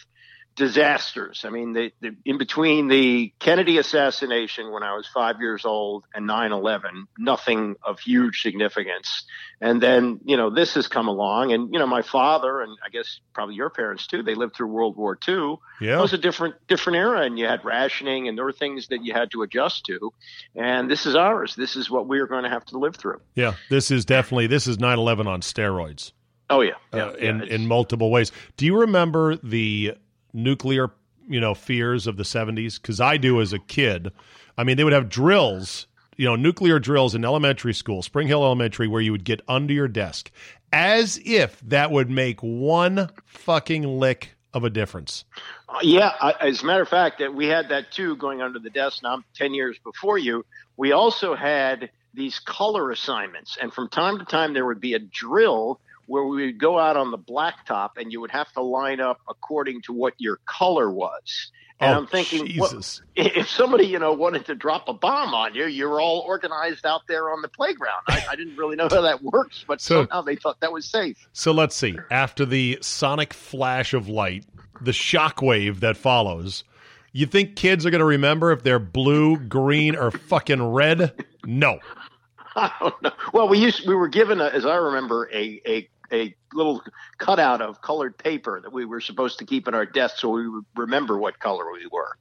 disasters. 0.58 1.44
I 1.46 1.50
mean, 1.50 1.72
the, 1.72 1.92
the, 2.00 2.16
in 2.24 2.36
between 2.36 2.88
the 2.88 3.32
Kennedy 3.38 3.78
assassination 3.78 4.72
when 4.72 4.82
I 4.82 4.94
was 4.94 5.06
five 5.06 5.40
years 5.40 5.64
old 5.64 6.04
and 6.12 6.26
9 6.26 6.52
11, 6.52 7.06
nothing 7.16 7.76
of 7.82 8.00
huge 8.00 8.42
significance. 8.42 9.24
And 9.60 9.80
then, 9.80 10.18
you 10.24 10.36
know, 10.36 10.50
this 10.50 10.74
has 10.74 10.88
come 10.88 11.06
along. 11.06 11.52
And, 11.52 11.72
you 11.72 11.78
know, 11.78 11.86
my 11.86 12.02
father, 12.02 12.60
and 12.60 12.76
I 12.84 12.90
guess 12.90 13.20
probably 13.32 13.54
your 13.54 13.70
parents 13.70 14.08
too, 14.08 14.24
they 14.24 14.34
lived 14.34 14.56
through 14.56 14.66
World 14.66 14.96
War 14.96 15.16
II. 15.26 15.56
Yeah. 15.80 15.98
It 15.98 16.02
was 16.02 16.12
a 16.12 16.18
different, 16.18 16.56
different 16.66 16.96
era, 16.96 17.22
and 17.22 17.38
you 17.38 17.46
had 17.46 17.64
rationing, 17.64 18.26
and 18.26 18.36
there 18.36 18.44
were 18.44 18.52
things 18.52 18.88
that 18.88 19.04
you 19.04 19.14
had 19.14 19.30
to 19.30 19.42
adjust 19.42 19.86
to. 19.86 20.12
And 20.56 20.90
this 20.90 21.06
is 21.06 21.14
ours. 21.14 21.54
This 21.54 21.76
is 21.76 21.88
what 21.88 22.08
we 22.08 22.18
are 22.18 22.26
going 22.26 22.42
to 22.42 22.50
have 22.50 22.64
to 22.66 22.78
live 22.78 22.96
through. 22.96 23.20
Yeah, 23.36 23.54
this 23.70 23.92
is 23.92 24.04
definitely 24.04 24.48
this 24.48 24.66
is 24.66 24.76
9/11 24.78 25.26
on 25.28 25.40
steroids. 25.40 26.12
Oh, 26.50 26.62
yeah. 26.62 26.72
yeah, 26.92 27.04
uh, 27.04 27.14
yeah, 27.18 27.28
in 27.28 27.42
in 27.42 27.66
multiple 27.68 28.10
ways. 28.10 28.32
Do 28.56 28.66
you 28.66 28.80
remember 28.80 29.36
the 29.36 29.94
nuclear, 30.38 30.90
you 31.28 31.40
know, 31.40 31.54
fears 31.54 32.06
of 32.06 32.16
the 32.16 32.22
70s? 32.22 32.80
Cuz 32.80 33.00
I 33.00 33.16
do 33.16 33.40
as 33.40 33.52
a 33.52 33.58
kid. 33.58 34.12
I 34.56 34.64
mean, 34.64 34.76
they 34.76 34.84
would 34.84 34.92
have 34.92 35.08
drills, 35.08 35.86
you 36.16 36.24
know, 36.24 36.36
nuclear 36.36 36.78
drills 36.78 37.14
in 37.14 37.24
elementary 37.24 37.74
school, 37.74 38.02
Spring 38.02 38.26
Hill 38.26 38.42
Elementary 38.42 38.88
where 38.88 39.00
you 39.00 39.12
would 39.12 39.24
get 39.24 39.40
under 39.48 39.72
your 39.72 39.88
desk 39.88 40.30
as 40.72 41.20
if 41.24 41.60
that 41.60 41.90
would 41.90 42.10
make 42.10 42.40
one 42.40 43.08
fucking 43.24 43.84
lick 43.84 44.34
of 44.52 44.64
a 44.64 44.70
difference. 44.70 45.24
Uh, 45.68 45.78
yeah, 45.82 46.12
I, 46.20 46.34
as 46.40 46.62
a 46.62 46.66
matter 46.66 46.82
of 46.82 46.88
fact, 46.88 47.18
that 47.18 47.34
we 47.34 47.46
had 47.46 47.68
that 47.68 47.90
too 47.92 48.16
going 48.16 48.42
under 48.42 48.58
the 48.58 48.70
desk. 48.70 49.02
Now 49.02 49.14
I'm 49.14 49.24
ten 49.34 49.54
years 49.54 49.78
before 49.84 50.18
you. 50.18 50.44
We 50.76 50.92
also 50.92 51.34
had 51.34 51.90
these 52.14 52.38
color 52.38 52.90
assignments, 52.90 53.58
and 53.60 53.72
from 53.72 53.88
time 53.88 54.18
to 54.18 54.24
time 54.24 54.54
there 54.54 54.66
would 54.66 54.80
be 54.80 54.94
a 54.94 54.98
drill 54.98 55.80
where 56.08 56.24
we 56.24 56.46
would 56.46 56.58
go 56.58 56.78
out 56.78 56.96
on 56.96 57.10
the 57.12 57.18
blacktop, 57.18 57.90
and 57.96 58.10
you 58.12 58.20
would 58.20 58.30
have 58.32 58.50
to 58.52 58.62
line 58.62 58.98
up 59.00 59.20
according 59.28 59.82
to 59.82 59.92
what 59.92 60.14
your 60.18 60.38
color 60.46 60.90
was. 60.90 61.52
And 61.80 61.94
Oh, 61.94 61.98
I'm 61.98 62.06
thinking, 62.08 62.56
what- 62.58 62.70
Jesus. 62.72 63.02
if 63.14 63.48
somebody 63.48 63.86
you 63.86 64.00
know 64.00 64.12
wanted 64.12 64.46
to 64.46 64.56
drop 64.56 64.88
a 64.88 64.92
bomb 64.94 65.32
on 65.32 65.54
you, 65.54 65.66
you're 65.66 66.00
all 66.00 66.20
organized 66.26 66.84
out 66.84 67.02
there 67.06 67.30
on 67.30 67.40
the 67.40 67.46
playground. 67.48 68.02
I, 68.08 68.24
I 68.30 68.34
didn't 68.36 68.56
really 68.56 68.74
know 68.74 68.88
how 68.90 69.02
that 69.02 69.22
works, 69.22 69.64
but 69.68 69.80
So- 69.80 70.02
somehow 70.02 70.22
they 70.22 70.34
thought 70.34 70.58
that 70.60 70.72
was 70.72 70.86
safe. 70.90 71.28
So 71.32 71.52
let's 71.52 71.76
see. 71.76 71.96
After 72.10 72.44
the 72.44 72.78
sonic 72.80 73.32
flash 73.32 73.94
of 73.94 74.08
light, 74.08 74.44
the 74.80 74.90
shockwave 74.90 75.78
that 75.80 75.96
follows, 75.96 76.64
you 77.12 77.26
think 77.26 77.54
kids 77.54 77.86
are 77.86 77.90
going 77.90 78.00
to 78.00 78.04
remember 78.04 78.50
if 78.50 78.62
they're 78.64 78.78
blue, 78.80 79.36
green, 79.36 79.94
or 79.94 80.10
fucking 80.10 80.62
red? 80.72 81.24
No. 81.44 81.78
I 82.56 82.72
don't 82.80 83.02
know. 83.02 83.12
Well, 83.32 83.48
we 83.48 83.58
used 83.58 83.86
we 83.86 83.94
were 83.94 84.08
given, 84.08 84.40
a, 84.40 84.46
as 84.46 84.66
I 84.66 84.74
remember, 84.76 85.30
a, 85.32 85.60
a 85.64 85.88
a 86.12 86.34
little 86.52 86.82
cutout 87.18 87.60
of 87.60 87.80
colored 87.82 88.16
paper 88.16 88.60
that 88.62 88.72
we 88.72 88.84
were 88.84 89.00
supposed 89.00 89.38
to 89.38 89.44
keep 89.44 89.68
in 89.68 89.74
our 89.74 89.86
desk 89.86 90.16
so 90.18 90.30
we 90.30 90.48
would 90.48 90.64
remember 90.76 91.18
what 91.18 91.38
color 91.38 91.70
we 91.72 91.86
were. 91.92 92.16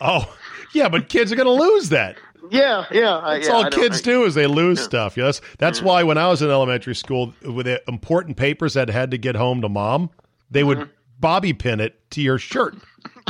Oh, 0.00 0.34
yeah, 0.74 0.88
but 0.88 1.08
kids 1.08 1.32
are 1.32 1.36
going 1.36 1.46
to 1.46 1.64
lose 1.64 1.88
that. 1.90 2.16
Yeah, 2.50 2.84
yeah. 2.90 3.20
That's 3.24 3.46
yeah, 3.46 3.52
all 3.52 3.64
I 3.64 3.70
kids 3.70 4.00
do 4.00 4.24
is 4.24 4.34
they 4.34 4.46
lose 4.46 4.80
stuff. 4.82 5.16
Yes, 5.16 5.40
that's 5.58 5.82
why 5.82 6.02
when 6.02 6.18
I 6.18 6.28
was 6.28 6.42
in 6.42 6.50
elementary 6.50 6.94
school, 6.94 7.34
with 7.42 7.66
the 7.66 7.82
important 7.86 8.36
papers 8.36 8.74
that 8.74 8.88
had 8.88 9.10
to 9.10 9.18
get 9.18 9.36
home 9.36 9.60
to 9.62 9.68
mom, 9.68 10.10
they 10.50 10.64
would 10.64 10.78
Mm-hmm. 10.78 10.90
bobby 11.20 11.52
pin 11.52 11.80
it 11.80 12.10
to 12.10 12.20
your 12.20 12.38
shirt. 12.38 12.76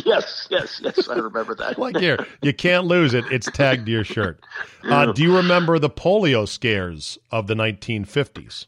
Yes, 0.07 0.49
yes, 0.51 0.81
yes. 0.83 1.09
I 1.09 1.17
remember 1.17 1.55
that. 1.57 1.79
Like 1.79 1.97
here, 1.99 2.25
you 2.43 2.55
can't 2.55 2.87
lose 2.87 3.13
it. 3.13 3.25
It's 3.31 3.51
tagged 3.51 3.85
to 3.87 3.93
your 3.93 4.05
shirt. 4.05 4.43
Uh, 4.85 5.13
do 5.13 5.23
you 5.23 5.37
remember 5.37 5.79
the 5.79 5.91
polio 5.91 6.49
scares 6.49 7.19
of 7.31 7.47
the 7.49 7.55
1950s? 7.55 8.67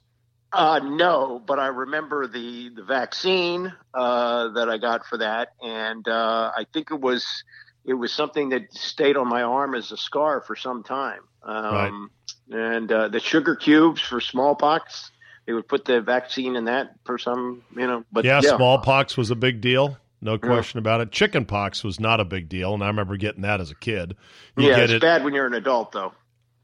Uh, 0.52 0.80
no, 0.82 1.42
but 1.44 1.58
I 1.58 1.68
remember 1.68 2.26
the 2.26 2.68
the 2.68 2.82
vaccine 2.82 3.72
uh, 3.94 4.48
that 4.48 4.68
I 4.68 4.78
got 4.78 5.06
for 5.06 5.18
that, 5.18 5.54
and 5.62 6.06
uh, 6.06 6.52
I 6.56 6.66
think 6.72 6.90
it 6.90 7.00
was 7.00 7.44
it 7.84 7.94
was 7.94 8.12
something 8.12 8.50
that 8.50 8.72
stayed 8.74 9.16
on 9.16 9.28
my 9.28 9.42
arm 9.42 9.74
as 9.74 9.92
a 9.92 9.96
scar 9.96 10.40
for 10.40 10.54
some 10.54 10.82
time. 10.82 11.20
Um, 11.42 12.10
And 12.50 12.92
uh, 12.92 13.08
the 13.08 13.20
sugar 13.20 13.56
cubes 13.56 14.00
for 14.00 14.20
smallpox, 14.20 15.10
they 15.46 15.52
would 15.52 15.66
put 15.66 15.84
the 15.84 16.00
vaccine 16.00 16.56
in 16.56 16.66
that 16.66 16.96
for 17.04 17.18
some, 17.18 17.62
you 17.74 17.86
know. 17.86 18.04
But 18.12 18.24
yeah, 18.24 18.40
yeah, 18.42 18.56
smallpox 18.56 19.16
was 19.16 19.30
a 19.30 19.34
big 19.34 19.60
deal. 19.60 19.96
No 20.20 20.38
question 20.38 20.78
about 20.78 21.00
it. 21.00 21.10
Chickenpox 21.10 21.82
was 21.82 21.98
not 21.98 22.20
a 22.20 22.24
big 22.24 22.48
deal, 22.48 22.74
and 22.74 22.84
I 22.84 22.86
remember 22.86 23.16
getting 23.16 23.42
that 23.42 23.60
as 23.60 23.72
a 23.72 23.74
kid. 23.74 24.14
You 24.56 24.68
yeah, 24.68 24.78
it's 24.78 24.92
it. 24.92 25.00
bad 25.00 25.24
when 25.24 25.34
you're 25.34 25.46
an 25.46 25.54
adult, 25.54 25.90
though. 25.92 26.12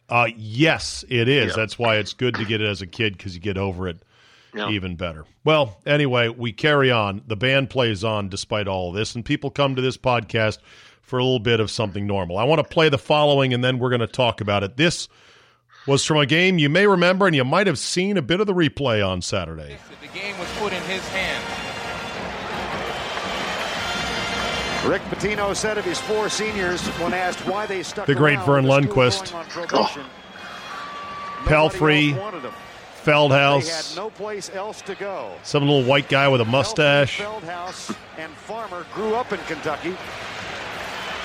Uh, 0.09 0.29
yes, 0.37 1.05
it 1.09 1.29
is. 1.29 1.49
Yeah. 1.51 1.57
That's 1.57 1.79
why 1.79 1.97
it's 1.97 2.13
good 2.15 2.35
to 2.37 2.45
get 2.45 2.61
it 2.61 2.67
as 2.67 2.81
a 2.83 2.87
kid 2.87 3.17
because 3.17 3.35
you 3.35 3.41
get 3.41 3.59
over 3.59 3.89
it 3.89 4.03
Yeah. 4.55 4.71
even 4.71 4.97
better. 4.97 5.25
Well, 5.45 5.79
anyway, 5.85 6.29
we 6.29 6.53
carry 6.53 6.91
on. 6.91 7.23
The 7.27 7.37
band 7.37 7.69
plays 7.71 8.05
on 8.05 8.29
despite 8.29 8.69
all 8.69 8.89
of 8.91 8.95
this, 8.97 9.15
and 9.15 9.25
people 9.25 9.51
come 9.51 9.77
to 9.77 9.83
this 9.83 9.97
podcast 9.99 10.59
for 11.03 11.19
a 11.19 11.23
little 11.25 11.39
bit 11.41 11.61
of 11.61 11.71
something 11.71 12.07
normal. 12.07 12.39
I 12.39 12.45
want 12.45 12.59
to 12.63 12.69
play 12.69 12.89
the 12.89 12.99
following, 12.99 13.53
and 13.55 13.63
then 13.63 13.79
we're 13.79 13.91
going 13.91 14.01
to 14.01 14.07
talk 14.07 14.41
about 14.41 14.63
it. 14.63 14.77
This 14.77 15.09
was 15.87 16.05
from 16.05 16.19
a 16.19 16.27
game 16.27 16.59
you 16.59 16.69
may 16.69 16.87
remember, 16.87 17.27
and 17.27 17.35
you 17.37 17.45
might 17.45 17.67
have 17.67 17.79
seen 17.79 18.17
a 18.17 18.23
bit 18.23 18.41
of 18.41 18.47
the 18.47 18.55
replay 18.55 19.07
on 19.07 19.23
Saturday. 19.23 19.79
The 20.01 20.19
game 20.19 20.39
was 20.39 20.49
put 20.59 20.73
in 20.73 20.83
his 20.83 21.07
hands. 21.09 21.58
Rick 24.87 25.03
Pitino 25.03 25.55
said 25.55 25.77
of 25.77 25.85
his 25.85 25.99
four 26.01 26.29
seniors 26.29 26.81
when 27.01 27.13
asked 27.13 27.41
why 27.47 27.67
they 27.67 27.83
stuck 27.83 28.07
The 28.07 28.15
great 28.15 28.39
Vern 28.41 28.67
with 28.67 28.85
the 28.89 28.89
school 28.89 29.03
Lundquist. 29.03 29.35
on 29.35 29.45
Pelphrey, 31.45 32.11
nobody 32.11 32.13
else 32.13 32.21
wanted 32.21 32.43
them. 32.43 32.53
Feldhaus, 33.05 33.65
They 33.65 33.71
had 33.97 34.05
no 34.05 34.11
place 34.11 34.51
else 34.55 34.81
to 34.83 34.95
go. 34.95 35.33
some 35.43 35.63
little 35.65 35.83
white 35.85 36.09
guy 36.09 36.29
with 36.29 36.41
a 36.41 36.45
mustache. 36.45 37.19
Feldhaus 37.21 37.95
and 38.19 38.33
Farmer 38.33 38.87
grew 38.95 39.15
up 39.15 39.33
in 39.33 39.41
Kentucky. 39.41 39.97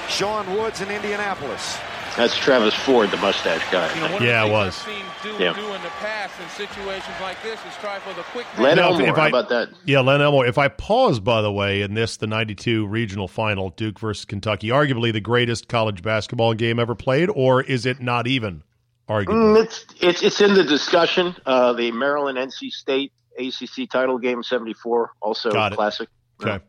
Sean 0.09 0.51
Woods 0.55 0.81
in 0.81 0.89
Indianapolis. 0.91 1.77
That's 2.15 2.37
Travis 2.37 2.75
Ford, 2.75 3.09
the 3.09 3.17
mustache 3.17 3.63
guy. 3.71 3.91
You 3.95 4.01
know, 4.19 4.19
Yeah, 4.25 4.45
it 4.45 4.51
was. 4.51 4.83
Do, 5.23 5.29
Yeah. 5.39 5.53
do 5.53 5.61
in 5.73 5.81
the 5.81 5.89
past 5.99 6.39
in 6.39 6.47
situations 6.49 7.15
like 7.21 7.41
this 7.41 7.59
is 7.61 7.75
try 7.81 7.97
for 7.99 8.13
the 8.13 8.21
quick 8.23 8.45
Len 8.59 8.75
Now, 8.77 8.89
if- 8.89 8.93
Elmore, 8.93 9.09
if 9.09 9.15
how 9.15 9.23
I- 9.23 9.27
about 9.29 9.49
that? 9.49 9.69
Yeah, 9.85 10.01
Len 10.01 10.21
Elmore. 10.21 10.45
If 10.45 10.57
I 10.59 10.67
pause, 10.67 11.19
by 11.19 11.41
the 11.41 11.51
way, 11.51 11.81
in 11.81 11.95
this, 11.95 12.17
the 12.17 12.27
92 12.27 12.85
regional 12.85 13.27
final, 13.27 13.71
Duke 13.71 13.97
versus 13.99 14.25
Kentucky, 14.25 14.67
arguably 14.67 15.11
the 15.11 15.21
greatest 15.21 15.67
college 15.67 16.03
basketball 16.03 16.53
game 16.53 16.77
ever 16.79 16.93
played, 16.93 17.29
or 17.33 17.63
is 17.63 17.85
it 17.85 17.99
not 17.99 18.27
even? 18.27 18.61
Arguably. 19.09 19.57
Mm, 19.57 19.63
it's 19.63 19.85
it's 19.99 20.23
it's 20.23 20.39
in 20.41 20.53
the 20.53 20.63
discussion. 20.63 21.35
Uh, 21.45 21.73
the 21.73 21.91
Maryland 21.91 22.37
NC 22.37 22.69
State 22.71 23.11
ACC 23.39 23.89
title 23.89 24.17
game 24.17 24.43
'74 24.43 25.11
also 25.21 25.51
Got 25.51 25.73
it. 25.73 25.75
classic. 25.75 26.09
Okay. 26.41 26.63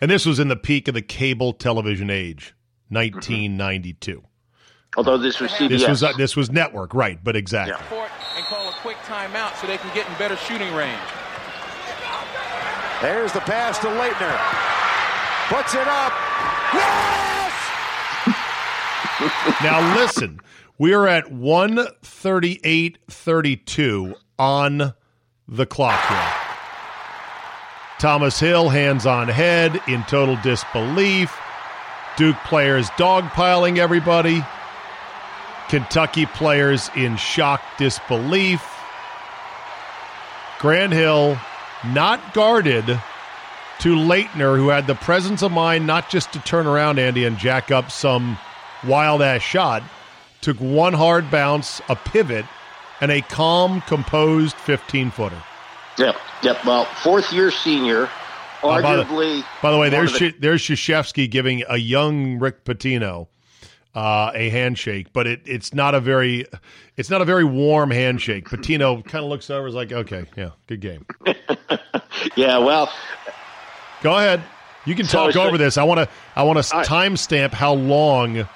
And 0.00 0.10
this 0.10 0.26
was 0.26 0.38
in 0.38 0.48
the 0.48 0.56
peak 0.56 0.88
of 0.88 0.94
the 0.94 1.02
cable 1.02 1.52
television 1.52 2.10
age, 2.10 2.54
1992. 2.90 4.22
Although 4.96 5.18
this 5.18 5.40
was 5.40 5.50
CBS. 5.52 5.68
This 5.68 5.86
was 5.88 6.02
uh, 6.02 6.12
this 6.16 6.34
was 6.36 6.50
network, 6.50 6.94
right? 6.94 7.22
But 7.22 7.36
exactly. 7.36 7.76
court 7.88 8.10
and 8.36 8.44
call 8.46 8.68
a 8.68 8.72
quick 8.72 8.96
timeout 8.98 9.60
so 9.60 9.66
they 9.66 9.76
can 9.76 9.94
get 9.94 10.08
in 10.08 10.14
better 10.14 10.36
shooting 10.36 10.72
range. 10.74 10.98
There's 13.02 13.32
the 13.32 13.40
pass 13.40 13.78
to 13.78 13.86
Laettner. 13.86 14.36
Puts 15.48 15.74
it 15.74 15.86
up. 15.86 16.12
Yes! 16.74 17.54
Now 19.64 19.96
listen, 19.96 20.38
we 20.78 20.94
are 20.94 21.08
at 21.08 21.24
138-32 21.26 24.14
on 24.38 24.94
the 25.48 25.66
clock 25.66 26.08
here. 26.08 26.32
Thomas 27.98 28.38
Hill 28.38 28.68
hands 28.68 29.06
on 29.06 29.26
head 29.26 29.80
in 29.88 30.04
total 30.04 30.38
disbelief. 30.44 31.36
Duke 32.16 32.36
players 32.44 32.88
dogpiling 32.90 33.78
everybody. 33.78 34.44
Kentucky 35.68 36.26
players 36.26 36.90
in 36.96 37.16
shock 37.16 37.62
disbelief. 37.78 38.62
Grant 40.58 40.92
Hill 40.92 41.38
not 41.92 42.34
guarded 42.34 42.86
to 43.80 43.94
Laettner, 43.94 44.56
who 44.56 44.68
had 44.70 44.86
the 44.86 44.94
presence 44.96 45.42
of 45.42 45.52
mind 45.52 45.86
not 45.86 46.10
just 46.10 46.32
to 46.32 46.40
turn 46.40 46.66
around, 46.66 46.98
Andy, 46.98 47.24
and 47.24 47.38
jack 47.38 47.70
up 47.70 47.90
some 47.92 48.36
wild 48.84 49.22
ass 49.22 49.42
shot, 49.42 49.82
took 50.40 50.56
one 50.58 50.94
hard 50.94 51.30
bounce, 51.30 51.80
a 51.88 51.94
pivot, 51.94 52.44
and 53.00 53.12
a 53.12 53.20
calm, 53.22 53.80
composed 53.82 54.56
15 54.56 55.10
footer. 55.12 55.40
Yep, 55.96 56.16
yep. 56.42 56.64
Well, 56.64 56.84
fourth 57.02 57.32
year 57.32 57.50
senior, 57.52 58.08
Uh, 58.62 58.82
by, 58.82 58.82
arguably. 58.82 59.40
the, 59.42 59.44
by 59.62 59.70
the 59.70 59.78
way, 59.78 59.88
there's 59.90 60.12
the- 60.18 60.30
Sh- 60.30 60.34
there's 60.40 60.62
Krzyzewski 60.62 61.30
giving 61.30 61.62
a 61.68 61.76
young 61.76 62.40
Rick 62.40 62.64
Pitino 62.64 63.28
uh, 63.94 64.30
a 64.34 64.48
handshake, 64.50 65.08
but 65.12 65.26
it, 65.26 65.40
it's 65.44 65.72
not 65.74 65.94
a 65.94 66.00
very 66.00 66.46
it's 66.96 67.10
not 67.10 67.20
a 67.20 67.24
very 67.24 67.44
warm 67.44 67.90
handshake. 67.90 68.48
Pitino 68.48 69.04
kind 69.04 69.24
of 69.24 69.30
looks 69.30 69.50
over, 69.50 69.66
is 69.66 69.74
like, 69.74 69.92
okay, 69.92 70.24
yeah, 70.36 70.50
good 70.66 70.80
game. 70.80 71.06
yeah, 72.36 72.58
well, 72.58 72.90
Go 74.00 74.16
ahead, 74.16 74.42
you 74.84 74.94
can 74.94 75.06
So- 75.06 75.30
talk 75.30 75.36
over 75.36 75.58
this. 75.58 75.76
I 75.76 75.82
want 75.84 75.98
to 75.98 76.08
I 76.36 76.44
want 76.44 76.62
to 76.62 76.74
timestamp 76.76 77.52
how 77.52 77.74
long 77.74 78.48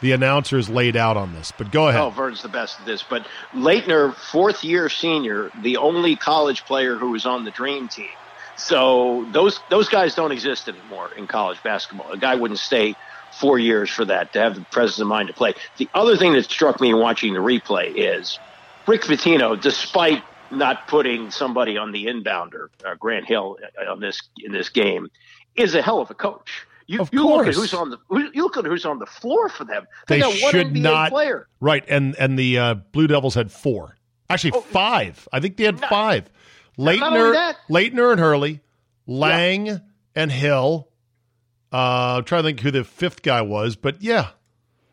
the 0.00 0.12
announcers 0.12 0.68
laid 0.68 0.96
out 0.96 1.16
on 1.16 1.32
this, 1.34 1.52
but 1.56 1.72
go 1.72 1.88
ahead. 1.88 2.00
Oh, 2.00 2.10
Vern's 2.10 2.42
the 2.42 2.48
best 2.48 2.78
at 2.80 2.86
this. 2.86 3.02
But 3.02 3.26
Laettner, 3.54 4.14
fourth 4.14 4.62
year 4.62 4.88
senior, 4.88 5.50
the 5.62 5.78
only 5.78 6.14
college 6.14 6.64
player 6.66 6.96
who 6.96 7.10
was 7.10 7.24
on 7.26 7.44
the 7.44 7.50
dream 7.50 7.88
team. 7.88 8.08
So 8.56 9.26
those 9.32 9.58
those 9.70 9.88
guys 9.88 10.14
don't 10.14 10.30
exist 10.30 10.68
anymore 10.68 11.10
in 11.16 11.26
college 11.26 11.60
basketball. 11.64 12.12
A 12.12 12.16
guy 12.18 12.36
wouldn't 12.36 12.60
stay 12.60 12.94
four 13.40 13.58
years 13.58 13.90
for 13.90 14.04
that 14.04 14.32
to 14.32 14.40
have 14.40 14.54
the 14.54 14.60
presence 14.62 14.98
of 15.00 15.06
mind 15.06 15.28
to 15.28 15.34
play. 15.34 15.54
The 15.78 15.88
other 15.94 16.16
thing 16.16 16.32
that 16.34 16.44
struck 16.44 16.80
me 16.80 16.90
in 16.90 16.98
watching 16.98 17.34
the 17.34 17.40
replay 17.40 17.92
is 17.94 18.38
Rick 18.86 19.02
Pitino, 19.02 19.60
despite 19.60 20.22
not 20.50 20.86
putting 20.88 21.30
somebody 21.30 21.76
on 21.76 21.90
the 21.92 22.06
inbounder, 22.06 22.68
uh, 22.84 22.94
Grant 22.94 23.26
Hill, 23.26 23.58
uh, 23.86 23.90
on 23.92 24.00
this 24.00 24.20
in 24.38 24.52
this 24.52 24.68
game, 24.68 25.08
is 25.56 25.74
a 25.74 25.82
hell 25.82 26.00
of 26.00 26.10
a 26.10 26.14
coach. 26.14 26.66
You, 26.86 27.00
Of 27.00 27.10
you 27.14 27.26
look 27.26 27.46
at 27.46 27.54
who's 27.54 27.72
on 27.72 27.88
the 27.90 27.98
who- 28.08 28.30
you 28.34 28.42
look 28.42 28.56
at 28.58 28.64
who's 28.66 28.84
on 28.84 28.98
the 28.98 29.06
floor 29.06 29.48
for 29.48 29.64
them. 29.64 29.86
They, 30.06 30.16
they 30.16 30.20
got 30.20 30.42
one 30.42 30.50
should 30.52 30.66
NBA 30.68 30.82
not 30.82 31.10
player. 31.10 31.48
right 31.60 31.82
and 31.88 32.14
and 32.18 32.38
the 32.38 32.58
uh, 32.58 32.74
blue 32.74 33.06
devils 33.06 33.34
had 33.34 33.50
four 33.50 33.96
actually 34.28 34.50
five 34.68 35.26
i 35.32 35.40
think 35.40 35.56
they 35.56 35.64
had 35.64 35.80
five 35.80 36.24
Oh. 36.78 36.82
not 36.84 37.12
only 37.12 37.20
laettner 37.38 37.54
laettner 37.70 38.10
and 38.12 38.20
hurley 38.20 38.60
lang 39.06 39.80
and 40.14 40.30
hill 40.32 40.88
uh 41.74 42.16
I'm 42.18 42.24
trying 42.24 42.42
to 42.44 42.48
think 42.48 42.60
who 42.60 42.70
the 42.70 42.84
fifth 42.84 43.22
guy 43.22 43.42
was 43.42 43.76
but 43.76 44.00
yeah 44.02 44.28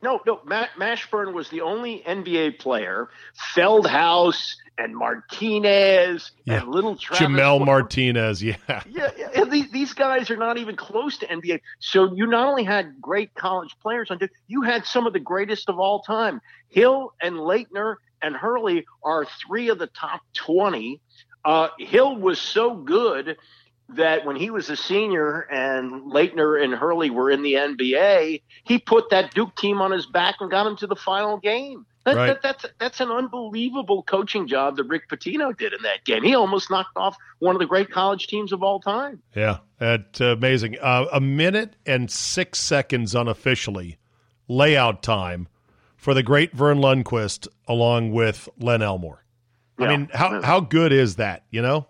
No, 0.02 0.20
no. 0.26 0.39
Ma- 0.46 0.65
Mashburn 0.80 1.34
was 1.34 1.50
the 1.50 1.62
only 1.62 2.02
NBA 2.08 2.58
player. 2.60 3.10
Feldhaus 3.56 4.56
and 4.78 4.96
Martinez 4.96 6.32
Yeah. 6.46 6.62
and 6.62 6.70
little 6.70 6.96
Travis. 6.96 7.28
jamel 7.28 7.63
martinez 7.63 8.41
yeah 8.44 8.56
Yeah, 8.89 9.12
yeah, 9.17 9.44
these, 9.46 9.70
these 9.72 9.94
guys 9.94 10.32
are 10.32 10.38
not 10.38 10.58
even 10.58 10.76
close 10.76 11.17
to 11.20 11.28
NBA. 11.28 11.60
So 11.80 12.13
you 12.15 12.26
not 12.26 12.48
only 12.48 12.63
had 12.63 13.00
great 13.00 13.34
college 13.36 13.76
players 13.82 14.10
on, 14.10 14.20
you 14.48 14.62
had 14.63 14.86
some 14.86 15.06
of 15.06 15.13
the 15.13 15.20
greatest 15.20 15.70
of 15.70 15.80
all 15.80 16.02
time. 16.02 16.41
Hill 16.70 17.13
and 17.22 17.36
Laettner 17.36 17.96
and 18.24 18.36
Hurley 18.36 18.86
are 19.04 19.26
three 19.46 19.70
of 19.70 19.78
the 19.78 19.88
top 19.88 20.22
twenty. 20.34 21.02
Uh, 21.44 21.70
Hill 21.80 22.15
was 22.17 22.39
so 22.39 22.76
good 22.76 23.38
that 23.95 24.25
when 24.25 24.36
he 24.36 24.49
was 24.49 24.69
a 24.69 24.75
senior 24.75 25.41
and 25.41 26.12
Laettner 26.12 26.63
and 26.63 26.73
Hurley 26.73 27.10
were 27.10 27.30
in 27.30 27.41
the 27.43 27.54
NBA, 27.54 28.41
he 28.63 28.80
put 28.80 29.10
that 29.10 29.34
Duke 29.34 29.56
team 29.56 29.82
on 29.82 29.91
his 29.91 30.06
back 30.06 30.36
and 30.39 30.49
got 30.49 30.67
him 30.67 30.75
to 30.77 30.88
the 30.88 30.95
final 30.95 31.38
game. 31.38 31.86
That, 32.04 32.15
Right. 32.15 32.27
that, 32.27 32.41
that's 32.41 32.65
that's 32.80 32.99
an 32.99 33.12
unbelievable 33.12 34.01
coaching 34.01 34.47
job 34.47 34.77
that 34.77 34.86
Rick 34.86 35.08
Pitino 35.08 35.56
did 35.56 35.71
in 35.71 35.84
that 35.84 36.04
game. 36.04 36.23
He 36.23 36.34
almost 36.34 36.71
knocked 36.71 36.97
off 36.97 37.15
one 37.38 37.56
of 37.56 37.60
the 37.60 37.67
great 37.67 37.91
college 37.91 38.25
teams 38.25 38.51
of 38.51 38.63
all 38.63 38.80
time. 38.80 39.21
yeah 39.36 39.58
that's 39.77 40.19
amazing 40.19 40.77
uh, 40.82 41.06
a 41.13 41.19
minute 41.21 41.75
and 41.86 42.10
six 42.10 42.60
seconds 42.60 43.13
unofficially 43.13 43.97
layout 44.47 45.04
time 45.04 45.47
for 45.95 46.13
the 46.15 46.23
great 46.23 46.54
vern 46.54 46.80
lundquist 46.80 47.47
along 47.67 48.12
with 48.12 48.49
len 48.60 48.82
elmore 48.82 49.23
i 49.80 49.88
mean 49.88 50.10
how 50.13 50.41
how 50.41 50.60
good 50.60 50.91
is 50.91 51.15
that 51.15 51.43
you 51.51 51.62
know 51.62 51.88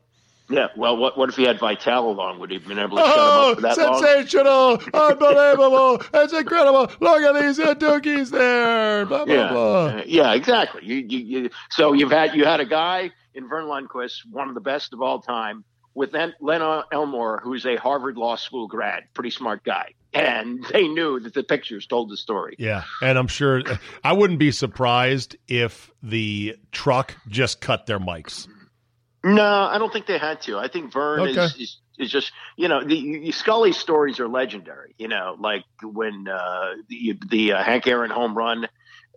Yeah. 0.51 0.67
Well, 0.75 0.97
what 0.97 1.17
what 1.17 1.29
if 1.29 1.35
he 1.35 1.43
had 1.43 1.59
Vitale 1.59 2.09
along? 2.11 2.39
Would 2.39 2.51
he 2.51 2.57
have 2.57 2.67
been 2.67 2.79
able 2.79 2.97
to 2.97 3.03
shut 3.03 3.13
him 3.13 3.19
Oh, 3.23 3.51
up 3.51 3.55
for 3.55 3.61
that 3.61 3.77
long? 3.77 4.01
sensational! 4.03 4.81
Unbelievable! 4.93 6.01
It's 6.13 6.33
incredible! 6.33 6.91
Look 6.99 7.21
at 7.21 7.41
these 7.41 7.57
dookies 7.59 8.29
there! 8.31 9.05
Blah 9.05 9.25
blah 9.25 9.33
Yeah, 9.33 9.51
blah. 9.51 9.85
Uh, 9.85 10.03
yeah, 10.05 10.33
exactly. 10.33 10.81
You, 10.85 10.95
you, 10.97 11.19
you, 11.19 11.49
so 11.69 11.93
you've 11.93 12.11
had 12.11 12.35
you 12.35 12.45
had 12.45 12.59
a 12.59 12.65
guy 12.65 13.11
in 13.33 13.47
Vern 13.47 13.65
Lundquist, 13.65 14.25
one 14.29 14.49
of 14.49 14.55
the 14.55 14.61
best 14.61 14.93
of 14.93 15.01
all 15.01 15.21
time, 15.21 15.63
with 15.93 16.13
Len, 16.13 16.33
Len 16.41 16.61
Elmore, 16.91 17.39
who's 17.43 17.65
a 17.65 17.75
Harvard 17.77 18.17
Law 18.17 18.35
School 18.35 18.67
grad, 18.67 19.03
pretty 19.13 19.29
smart 19.31 19.63
guy, 19.63 19.93
and 20.13 20.65
they 20.73 20.87
knew 20.87 21.19
that 21.21 21.33
the 21.33 21.43
pictures 21.43 21.85
told 21.87 22.09
the 22.09 22.17
story. 22.17 22.55
Yeah, 22.59 22.83
and 23.01 23.17
I'm 23.17 23.27
sure 23.27 23.61
I 24.03 24.13
wouldn't 24.13 24.39
be 24.39 24.51
surprised 24.51 25.35
if 25.47 25.91
the 26.03 26.57
truck 26.71 27.15
just 27.29 27.61
cut 27.61 27.85
their 27.85 27.99
mics. 27.99 28.47
No, 29.23 29.43
I 29.43 29.77
don't 29.77 29.93
think 29.93 30.07
they 30.07 30.17
had 30.17 30.41
to. 30.43 30.57
I 30.57 30.67
think 30.67 30.91
Vern 30.91 31.21
Okay. 31.21 31.31
is, 31.43 31.55
is 31.55 31.77
is 31.99 32.11
just 32.11 32.31
you 32.57 32.67
know 32.67 32.83
the, 32.83 32.95
you, 32.95 33.31
Scully's 33.31 33.77
stories 33.77 34.19
are 34.19 34.27
legendary. 34.27 34.95
You 34.97 35.07
know, 35.07 35.35
like 35.39 35.63
when 35.83 36.27
uh, 36.27 36.73
the, 36.89 37.19
the 37.29 37.53
uh, 37.53 37.63
Hank 37.63 37.85
Aaron 37.87 38.09
home 38.09 38.35
run 38.35 38.67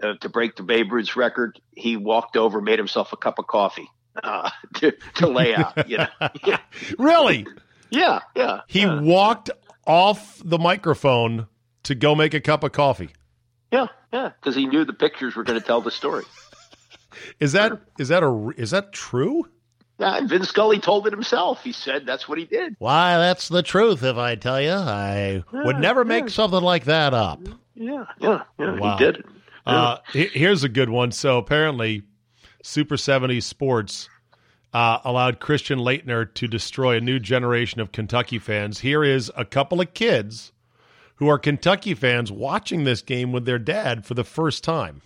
uh, 0.03 0.15
to 0.21 0.29
break 0.29 0.57
the 0.57 0.63
Babe 0.63 0.93
Ruth's 0.93 1.17
record, 1.17 1.59
he 1.75 1.97
walked 1.97 2.37
over, 2.37 2.61
made 2.61 2.79
himself 2.79 3.13
a 3.15 3.17
cup 3.17 3.39
of 3.39 3.47
coffee 3.47 3.89
uh, 4.23 4.51
to 4.75 4.93
to 5.17 5.27
lay 5.27 5.55
out. 5.55 5.89
You 5.89 5.99
know, 5.99 6.09
yeah, 6.45 6.59
Really? 6.99 7.47
yeah, 7.91 8.21
yeah. 8.37 8.61
He 8.67 8.85
walked 8.85 9.51
off 9.87 10.43
the 10.45 10.59
microphone 10.59 11.47
to 11.85 11.95
go 11.95 12.15
make 12.15 12.35
a 12.35 12.41
cup 12.41 12.63
of 12.63 12.73
coffee. 12.73 13.11
Yeah, 13.73 13.87
yeah, 14.13 14.33
because 14.39 14.55
he 14.55 14.67
knew 14.67 14.85
the 14.85 14.93
pictures 14.93 15.35
were 15.35 15.45
going 15.45 15.59
to 15.59 15.67
tell 15.67 15.81
the 15.81 15.91
story. 15.91 16.25
Is 17.41 17.53
that 17.53 17.81
is 17.99 18.09
that 18.09 18.23
a 18.25 18.51
is 18.57 18.73
that 18.73 18.93
true? 18.93 19.45
Uh, 19.99 20.21
Vince 20.25 20.49
Scully 20.49 20.79
told 20.81 21.07
it 21.07 21.13
himself. 21.13 21.63
He 21.63 21.73
said 21.73 22.05
that's 22.07 22.29
what 22.29 22.37
he 22.39 22.45
did. 22.47 22.75
Why, 22.79 23.17
that's 23.19 23.49
the 23.49 23.63
truth. 23.63 24.03
If 24.03 24.17
I 24.17 24.35
tell 24.35 24.61
you, 24.61 24.71
I 24.73 25.45
would 25.53 25.77
Yeah, 25.77 25.81
never 25.81 26.05
make 26.05 26.25
yeah. 26.25 26.31
something 26.31 26.63
like 26.63 26.85
that 26.87 27.15
up. 27.15 27.41
Yeah, 27.77 28.05
yeah, 28.21 28.43
yeah. 28.59 28.79
Wow. 28.79 28.97
He 28.97 29.05
did 29.05 29.17
it. 29.19 29.27
Uh, 29.67 29.99
here's 30.13 30.63
a 30.65 30.69
good 30.69 30.91
one. 30.91 31.11
So 31.13 31.39
apparently, 31.39 32.03
Super 32.63 32.97
70s 32.97 33.45
Sports 33.45 34.09
uh, 34.73 34.99
allowed 35.05 35.39
Christian 35.41 35.79
Laettner 35.79 36.33
to 36.35 36.49
destroy 36.49 36.97
a 36.97 37.01
new 37.01 37.19
generation 37.19 37.81
of 37.81 37.93
Kentucky 37.93 38.39
fans. 38.39 38.81
Here 38.81 39.05
is 39.05 39.31
a 39.37 39.45
couple 39.45 39.81
of 39.81 39.95
kids 39.95 40.53
who 41.17 41.29
are 41.29 41.39
Kentucky 41.39 41.95
fans 41.95 42.33
watching 42.33 42.83
this 42.85 43.01
game 43.01 43.31
with 43.33 43.45
their 43.47 43.59
dad 43.59 44.05
for 44.05 44.15
the 44.15 44.25
first 44.25 44.65
time. 44.65 45.01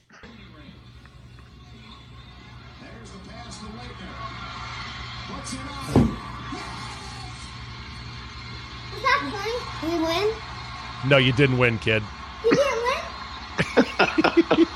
No, 11.07 11.17
you 11.17 11.33
didn't 11.33 11.59
win, 11.59 11.79
kid. 11.79 12.03
You 12.45 12.51
didn't 12.51 12.83
win? 12.85 14.67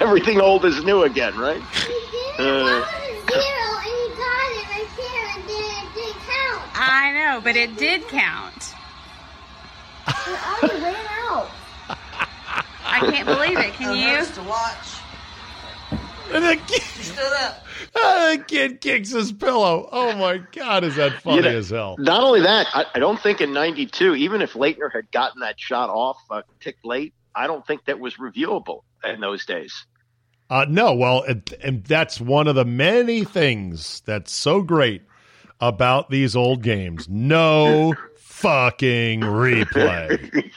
Everything 0.00 0.40
old 0.40 0.64
is 0.64 0.82
new 0.84 1.02
again, 1.02 1.36
right? 1.38 1.60
Why 1.60 2.34
Uh, 2.38 2.42
zero 2.42 2.46
and 2.46 2.84
you 3.86 4.08
got 4.16 4.48
it 4.52 4.66
right 4.70 4.90
there 4.96 5.26
and 5.34 5.42
then 5.48 5.64
it 5.84 5.94
didn't 5.94 6.20
count? 6.26 6.62
I 6.74 7.12
know, 7.12 7.40
but 7.42 7.56
it 7.56 7.76
did 7.76 8.06
count. 8.08 8.74
It 10.08 10.38
already 10.62 10.82
ran 10.82 11.06
out. 11.28 11.50
I 12.84 13.00
can't 13.10 13.26
believe 13.26 13.58
it. 13.58 13.74
Can 13.74 13.96
you? 13.96 14.24
to 14.24 14.42
watch. 14.42 14.96
And 16.32 16.44
the 16.44 16.56
kid, 16.56 16.82
Stood 16.82 17.32
up. 17.40 17.65
Ah, 17.94 18.34
the 18.36 18.44
kid 18.44 18.80
kicks 18.80 19.10
his 19.10 19.32
pillow. 19.32 19.88
Oh 19.90 20.14
my 20.16 20.38
God, 20.52 20.84
is 20.84 20.96
that 20.96 21.20
funny 21.22 21.36
You 21.36 21.42
know, 21.42 21.58
as 21.58 21.70
hell? 21.70 21.96
Not 21.98 22.22
only 22.22 22.40
that, 22.42 22.66
I, 22.72 22.86
I 22.94 22.98
don't 22.98 23.20
think 23.20 23.40
in 23.40 23.52
'92, 23.52 24.14
even 24.16 24.42
if 24.42 24.54
Laettner 24.54 24.92
had 24.92 25.10
gotten 25.10 25.40
that 25.40 25.58
shot 25.58 25.90
off 25.90 26.18
uh, 26.30 26.42
tick 26.60 26.76
late, 26.84 27.14
I 27.34 27.46
don't 27.46 27.66
think 27.66 27.84
that 27.86 27.98
was 27.98 28.14
reviewable 28.14 28.82
in 29.04 29.20
those 29.20 29.44
days. 29.44 29.86
Uh, 30.48 30.64
no, 30.68 30.94
well, 30.94 31.22
and, 31.22 31.42
and 31.62 31.84
that's 31.84 32.20
one 32.20 32.46
of 32.46 32.54
the 32.54 32.64
many 32.64 33.24
things 33.24 34.00
that's 34.06 34.32
so 34.32 34.62
great 34.62 35.02
about 35.60 36.08
these 36.08 36.36
old 36.36 36.62
games. 36.62 37.08
No 37.08 37.94
fucking 38.16 39.22
replay. 39.22 40.52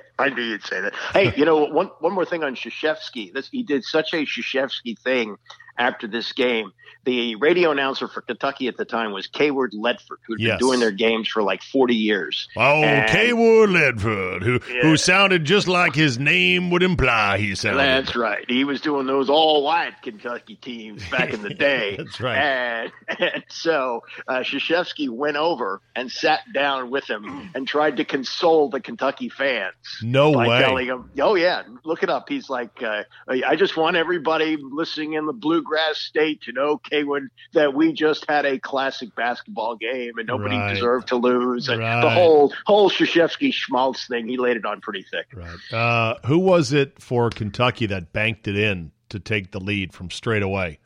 I 0.18 0.30
knew 0.30 0.42
you'd 0.42 0.64
say 0.64 0.80
that. 0.80 0.94
Hey, 1.12 1.32
you 1.36 1.44
know 1.44 1.64
one 1.66 1.90
one 2.00 2.12
more 2.12 2.24
thing 2.24 2.42
on 2.42 2.56
Krzyzewski. 2.56 3.32
This 3.32 3.48
he 3.48 3.62
did 3.62 3.84
such 3.84 4.12
a 4.12 4.24
Krzyzewski 4.24 4.98
thing 4.98 5.36
after 5.78 6.06
this 6.06 6.32
game. 6.32 6.72
The 7.04 7.36
radio 7.36 7.70
announcer 7.70 8.06
for 8.06 8.20
Kentucky 8.20 8.68
at 8.68 8.76
the 8.76 8.84
time 8.84 9.12
was 9.12 9.28
Cawood 9.28 9.70
Ledford, 9.72 10.18
who'd 10.26 10.40
Yes. 10.40 10.58
been 10.58 10.58
doing 10.68 10.80
their 10.80 10.90
games 10.90 11.26
for 11.28 11.42
like 11.42 11.62
forty 11.62 11.94
years. 11.94 12.48
Oh, 12.56 12.82
And- 12.82 13.08
Cawood 13.08 13.70
Ledford, 13.70 14.42
who 14.42 14.60
Yeah. 14.70 14.82
who 14.82 14.96
sounded 14.98 15.44
just 15.44 15.68
like 15.68 15.94
his 15.94 16.18
name 16.18 16.70
would 16.70 16.82
imply 16.82 17.38
he 17.38 17.54
sounded. 17.54 17.78
That's 17.78 18.14
right. 18.14 18.44
He 18.48 18.64
was 18.64 18.80
doing 18.82 19.06
those 19.06 19.30
all 19.30 19.62
white 19.64 19.94
Kentucky 20.02 20.56
teams 20.56 21.08
back 21.08 21.32
in 21.32 21.40
the 21.42 21.54
day. 21.54 21.94
That's 21.96 22.20
right. 22.20 22.36
And, 22.36 22.92
and 23.18 23.44
so 23.48 24.02
uh, 24.26 24.40
Krzyzewski 24.40 25.08
went 25.08 25.36
over 25.36 25.80
and 25.96 26.10
sat 26.10 26.40
down 26.52 26.90
with 26.90 27.08
him 27.08 27.50
and 27.54 27.66
tried 27.66 27.96
to 27.98 28.04
console 28.04 28.68
the 28.68 28.80
Kentucky 28.80 29.28
fans. 29.30 29.72
No 30.02 30.32
by 30.34 30.48
way. 30.48 30.58
telling 30.60 30.86
him, 30.88 31.10
"Oh 31.20 31.36
yeah, 31.36 31.62
look 31.84 32.02
it 32.02 32.10
up." 32.10 32.28
He's 32.28 32.50
like, 32.50 32.82
uh, 32.82 33.04
"I 33.28 33.56
just 33.56 33.76
want 33.78 33.96
everybody 33.96 34.58
listening 34.60 35.14
in 35.14 35.24
the 35.26 35.32
bluegrass 35.68 35.98
state 35.98 36.42
to 36.42 36.52
know, 36.52 36.78
Cawood, 36.78 37.28
that 37.52 37.74
we 37.74 37.92
just 37.92 38.26
had 38.28 38.44
a 38.46 38.58
classic 38.58 39.14
basketball 39.14 39.76
game 39.76 40.12
and 40.18 40.26
nobody 40.26 40.56
Right. 40.56 40.74
deserved 40.74 41.08
to 41.08 41.16
lose." 41.16 41.68
And 41.68 41.82
the 41.82 42.10
whole 42.10 42.52
whole 42.66 42.90
Krzyzewski 42.90 43.52
schmaltz 43.52 44.06
thing, 44.06 44.28
he 44.28 44.36
laid 44.36 44.56
it 44.56 44.64
on 44.64 44.80
pretty 44.80 45.02
thick. 45.10 45.26
Right. 45.34 45.72
Uh, 45.72 46.14
who 46.26 46.38
was 46.38 46.72
it 46.72 47.00
for 47.00 47.30
Kentucky 47.30 47.86
that 47.86 48.12
banked 48.12 48.48
it 48.48 48.56
in 48.56 48.92
to 49.10 49.18
take 49.18 49.52
the 49.52 49.60
lead 49.60 49.92
from 49.92 50.10
straight 50.10 50.42
away? 50.42 50.78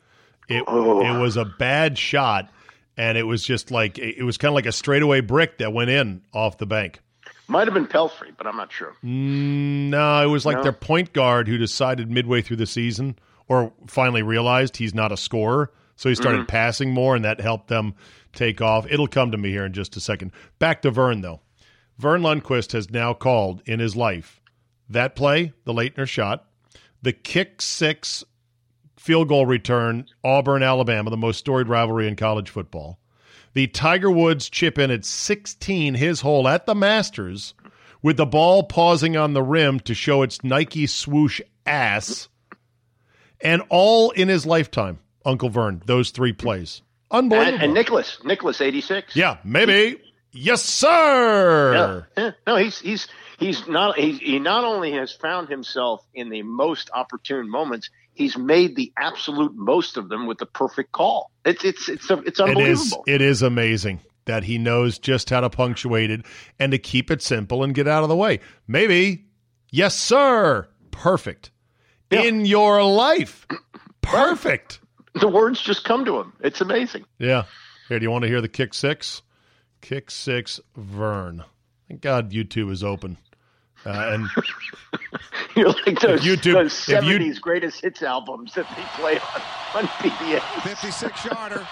It 0.49 0.63
Oh. 0.67 1.01
it 1.05 1.19
was 1.19 1.37
a 1.37 1.45
bad 1.45 1.97
shot, 1.97 2.49
and 2.97 3.17
it 3.17 3.23
was 3.23 3.43
just 3.43 3.71
like 3.71 3.97
it 3.97 4.23
was 4.23 4.37
kind 4.37 4.49
of 4.49 4.55
like 4.55 4.65
a 4.65 4.71
straightaway 4.71 5.21
brick 5.21 5.59
that 5.59 5.71
went 5.73 5.89
in 5.89 6.21
off 6.33 6.57
the 6.57 6.65
bank. 6.65 6.99
Might 7.47 7.67
have 7.67 7.73
been 7.73 7.87
Pelphrey, 7.87 8.31
but 8.37 8.47
I'm 8.47 8.55
not 8.55 8.71
sure. 8.71 8.93
Mm, 9.03 9.89
no, 9.89 10.21
it 10.23 10.27
was 10.27 10.45
like 10.45 10.57
No? 10.57 10.63
their 10.63 10.71
point 10.71 11.11
guard 11.13 11.47
who 11.49 11.57
decided 11.57 12.09
midway 12.09 12.41
through 12.41 12.55
the 12.55 12.65
season, 12.65 13.17
or 13.47 13.73
finally 13.87 14.23
realized 14.23 14.77
he's 14.77 14.93
not 14.93 15.11
a 15.11 15.17
scorer, 15.17 15.71
so 15.95 16.09
he 16.09 16.15
started 16.15 16.41
Mhm. 16.41 16.47
passing 16.47 16.91
more, 16.91 17.15
and 17.15 17.23
that 17.25 17.41
helped 17.41 17.67
them 17.67 17.93
take 18.33 18.61
off. 18.61 18.85
It'll 18.89 19.07
come 19.07 19.31
to 19.31 19.37
me 19.37 19.49
here 19.51 19.65
in 19.65 19.73
just 19.73 19.95
a 19.95 19.99
second. 19.99 20.31
Back 20.59 20.81
to 20.83 20.91
Vern 20.91 21.21
though. 21.21 21.41
Vern 21.97 22.21
Lundquist 22.21 22.71
has 22.71 22.89
now 22.89 23.13
called 23.13 23.61
in 23.65 23.79
his 23.79 23.95
life 23.95 24.41
that 24.89 25.15
play, 25.15 25.53
the 25.65 25.73
Laettner 25.73 26.07
shot, 26.07 26.45
the 27.01 27.13
kick 27.13 27.61
six 27.61 28.23
field 28.97 29.27
goal 29.27 29.45
return, 29.45 30.05
Auburn, 30.23 30.63
Alabama, 30.63 31.09
the 31.09 31.17
most 31.17 31.37
storied 31.39 31.67
rivalry 31.67 32.07
in 32.07 32.15
college 32.15 32.49
football. 32.49 32.99
The 33.53 33.67
Tiger 33.67 34.09
Woods 34.09 34.49
chip 34.49 34.79
in 34.79 34.89
at 34.89 35.05
16, 35.05 35.93
his 35.95 36.21
hole 36.21 36.47
at 36.47 36.65
the 36.65 36.73
Masters, 36.73 37.53
with 38.01 38.17
the 38.17 38.25
ball 38.25 38.63
pausing 38.63 39.15
on 39.15 39.33
the 39.33 39.43
rim 39.43 39.79
to 39.81 39.93
show 39.93 40.23
its 40.23 40.43
Nike 40.43 40.87
swoosh 40.87 41.39
ass, 41.65 42.29
and 43.43 43.61
all 43.69 44.09
in 44.11 44.27
his 44.29 44.45
lifetime, 44.45 44.99
Uncle 45.25 45.49
Vern, 45.49 45.81
those 45.85 46.09
three 46.09 46.33
plays. 46.33 46.81
Unbelievable. 47.11 47.53
And, 47.53 47.63
and 47.63 47.73
Nicklaus, 47.75 48.17
Nicklaus, 48.23 48.59
eighty 48.61 48.81
six. 48.81 49.15
yeah, 49.15 49.37
maybe. 49.43 50.01
Yes, 50.35 50.63
sir. 50.63 52.07
Yeah. 52.17 52.31
No, 52.47 52.55
he's 52.55 52.79
he's 52.79 53.07
he's 53.37 53.67
not 53.67 53.99
he, 53.99 54.13
he 54.13 54.39
not 54.39 54.63
only 54.63 54.93
has 54.93 55.11
found 55.11 55.47
himself 55.47 56.03
in 56.15 56.29
the 56.29 56.41
most 56.41 56.89
opportune 56.91 57.47
moments, 57.47 57.91
he's 58.13 58.35
made 58.35 58.75
the 58.75 58.91
absolute 58.97 59.53
most 59.55 59.95
of 59.95 60.09
them 60.09 60.25
with 60.25 60.39
the 60.39 60.47
perfect 60.47 60.91
call. 60.91 61.29
It's 61.45 61.63
it's 61.63 61.87
it's 61.87 62.09
it's 62.09 62.19
It 62.25 62.29
is, 62.29 62.39
unbelievable. 62.39 63.03
it 63.05 63.21
is 63.21 63.41
amazing 63.43 63.99
that 64.25 64.43
he 64.45 64.57
knows 64.57 64.97
just 64.97 65.29
how 65.29 65.41
to 65.41 65.49
punctuate 65.51 66.09
it 66.09 66.25
and 66.57 66.71
to 66.71 66.79
keep 66.79 67.11
it 67.11 67.21
simple 67.21 67.63
and 67.63 67.75
get 67.75 67.87
out 67.87 68.01
of 68.01 68.09
the 68.09 68.15
way. 68.15 68.39
Maybe, 68.67 69.25
yes, 69.69 69.95
sir. 69.95 70.67
Perfect. 70.89 71.51
In 72.13 72.45
your 72.45 72.83
life. 72.83 73.45
Perfect. 74.01 74.79
The 75.15 75.27
words 75.27 75.61
just 75.61 75.83
come 75.85 76.05
to 76.05 76.19
him. 76.19 76.33
It's 76.41 76.61
amazing. 76.61 77.05
Yeah. 77.19 77.43
Here, 77.89 77.99
do 77.99 78.03
you 78.03 78.11
want 78.11 78.23
to 78.23 78.27
hear 78.27 78.41
the 78.41 78.47
kick 78.49 78.73
six? 78.73 79.21
Kick 79.81 80.09
six, 80.11 80.59
Vern. 80.75 81.43
Thank 81.87 82.01
God 82.01 82.31
YouTube 82.31 82.71
is 82.71 82.83
open. 82.83 83.17
Uh, 83.85 84.11
and 84.13 84.27
You're 85.55 85.69
like 85.85 85.99
those, 85.99 86.21
YouTube- 86.21 86.53
those 86.53 86.87
if 86.89 87.03
you- 87.03 87.19
70s 87.19 87.41
greatest 87.41 87.81
hits 87.81 88.01
albums 88.01 88.53
that 88.53 88.67
they 88.77 88.83
play 89.01 89.19
on, 89.19 89.41
on 89.83 89.87
PBS. 89.99 90.41
56 90.63 91.25
yarder. 91.25 91.67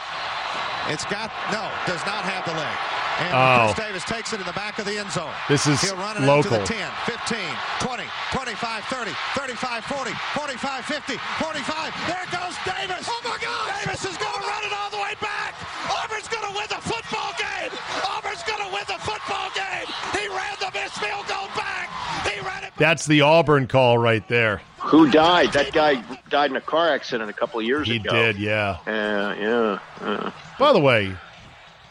It's 0.89 1.05
got, 1.05 1.31
no, 1.51 1.69
does 1.87 2.05
not 2.05 2.25
have 2.25 2.43
the 2.45 2.51
leg. 2.53 2.77
And 3.21 3.33
Oh. 3.33 3.71
Chris 3.73 3.85
Davis 3.87 4.03
takes 4.05 4.33
it 4.33 4.39
in 4.41 4.45
the 4.47 4.53
back 4.53 4.79
of 4.79 4.85
the 4.85 4.97
end 4.97 5.11
zone. 5.11 5.29
This 5.47 5.67
is 5.67 5.79
He'll 5.81 5.95
run 5.95 6.17
it 6.17 6.21
local. 6.25 6.53
up 6.57 6.65
to 6.65 6.73
the 6.73 6.79
10, 6.79 6.89
15, 7.05 7.37
20, 7.79 8.03
25, 8.33 8.83
30, 8.85 9.11
35, 9.35 9.85
40, 9.85 10.11
45, 10.33 10.85
50, 10.85 11.17
45. 11.37 11.93
There 12.07 12.25
goes 12.33 12.55
Davis. 12.65 13.05
Oh, 13.07 13.21
my 13.23 13.37
God. 13.41 13.85
Davis 13.85 14.01
is 14.05 14.17
going 14.17 14.33
to 14.41 14.47
run 14.47 14.63
it 14.65 14.73
all 14.73 14.89
the 14.89 14.97
way 14.97 15.13
back. 15.21 15.53
Auburn's 16.01 16.27
going 16.27 16.45
to 16.49 16.53
win 16.57 16.65
the 16.69 16.81
football 16.81 17.31
game. 17.37 17.71
Auburn's 18.09 18.43
going 18.43 18.63
to 18.65 18.69
win 18.73 18.83
the 18.87 18.99
football 19.05 19.49
game. 19.53 19.85
He 20.17 20.27
ran 20.27 20.55
the 20.59 20.71
missed 20.73 20.97
field 20.99 21.27
goal 21.27 21.47
back. 21.55 21.89
He 22.25 22.39
ran 22.41 22.63
it 22.63 22.73
Back. 22.73 22.77
that's 22.77 23.05
the 23.05 23.21
Auburn 23.21 23.67
call 23.67 23.97
right 23.97 24.27
there. 24.27 24.61
Who 24.79 25.09
died? 25.11 25.53
That 25.53 25.71
guy 25.73 26.01
died 26.29 26.49
in 26.49 26.55
a 26.57 26.61
car 26.61 26.89
accident 26.89 27.29
a 27.29 27.33
couple 27.33 27.59
of 27.59 27.65
years 27.65 27.87
He 27.87 27.97
ago. 27.97 28.09
He 28.13 28.19
did, 28.33 28.37
yeah. 28.39 28.77
Uh, 28.85 28.91
yeah, 28.91 29.35
yeah. 29.39 29.79
yeah. 30.01 30.31
By 30.57 30.73
the 30.73 30.79
way, 30.79 31.15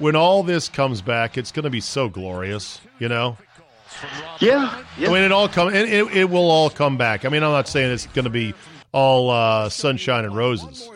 when 0.01 0.17
all 0.17 0.43
this 0.43 0.69
comes 0.69 1.01
back, 1.01 1.39
it's 1.39 1.53
going 1.53 1.65
to 1.65 1.71
be 1.71 1.81
so 1.81 2.09
glorious, 2.09 2.81
you 2.99 3.09
know? 3.09 3.37
Yeah, 4.41 4.83
yeah. 4.99 5.09
I 5.09 5.13
mean, 5.13 5.23
it 5.23 5.33
all 5.33 5.49
come. 5.49 5.75
It, 5.75 5.89
it, 5.89 6.17
it 6.17 6.31
will 6.31 6.51
all 6.51 6.71
come 6.71 6.97
back. 6.97 7.25
I 7.25 7.29
mean, 7.29 7.43
I'm 7.43 7.53
not 7.53 7.69
saying 7.69 7.93
it's 7.93 8.07
going 8.07 8.25
to 8.25 8.31
be 8.31 8.55
all 8.93 9.31
uh, 9.31 9.69
sunshine 9.69 10.25
and 10.25 10.35
roses. 10.35 10.89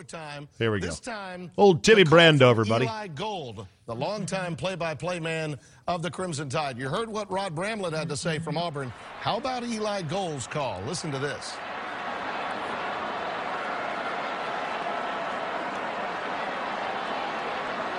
Here 0.57 0.71
we 0.71 0.79
go. 0.79 0.87
This 0.87 0.99
time, 0.99 1.51
Old 1.55 1.83
Timmy 1.83 2.03
Brando, 2.03 2.49
everybody. 2.49 2.85
Eli 2.85 3.07
Gold, 3.07 3.67
the 3.85 3.95
longtime 3.95 4.55
play-by-play 4.55 5.19
man 5.19 5.59
of 5.87 6.01
the 6.01 6.09
Crimson 6.09 6.49
Tide. 6.49 6.77
You 6.77 6.89
heard 6.89 7.09
what 7.09 7.31
Rod 7.31 7.55
Bramblett 7.55 7.93
had 7.93 8.09
to 8.09 8.17
say 8.17 8.39
from 8.39 8.57
Auburn. 8.57 8.91
How 9.19 9.37
about 9.37 9.63
Eli 9.63 10.01
Gold's 10.01 10.47
call? 10.47 10.81
Listen 10.87 11.11
to 11.11 11.19
this. 11.19 11.55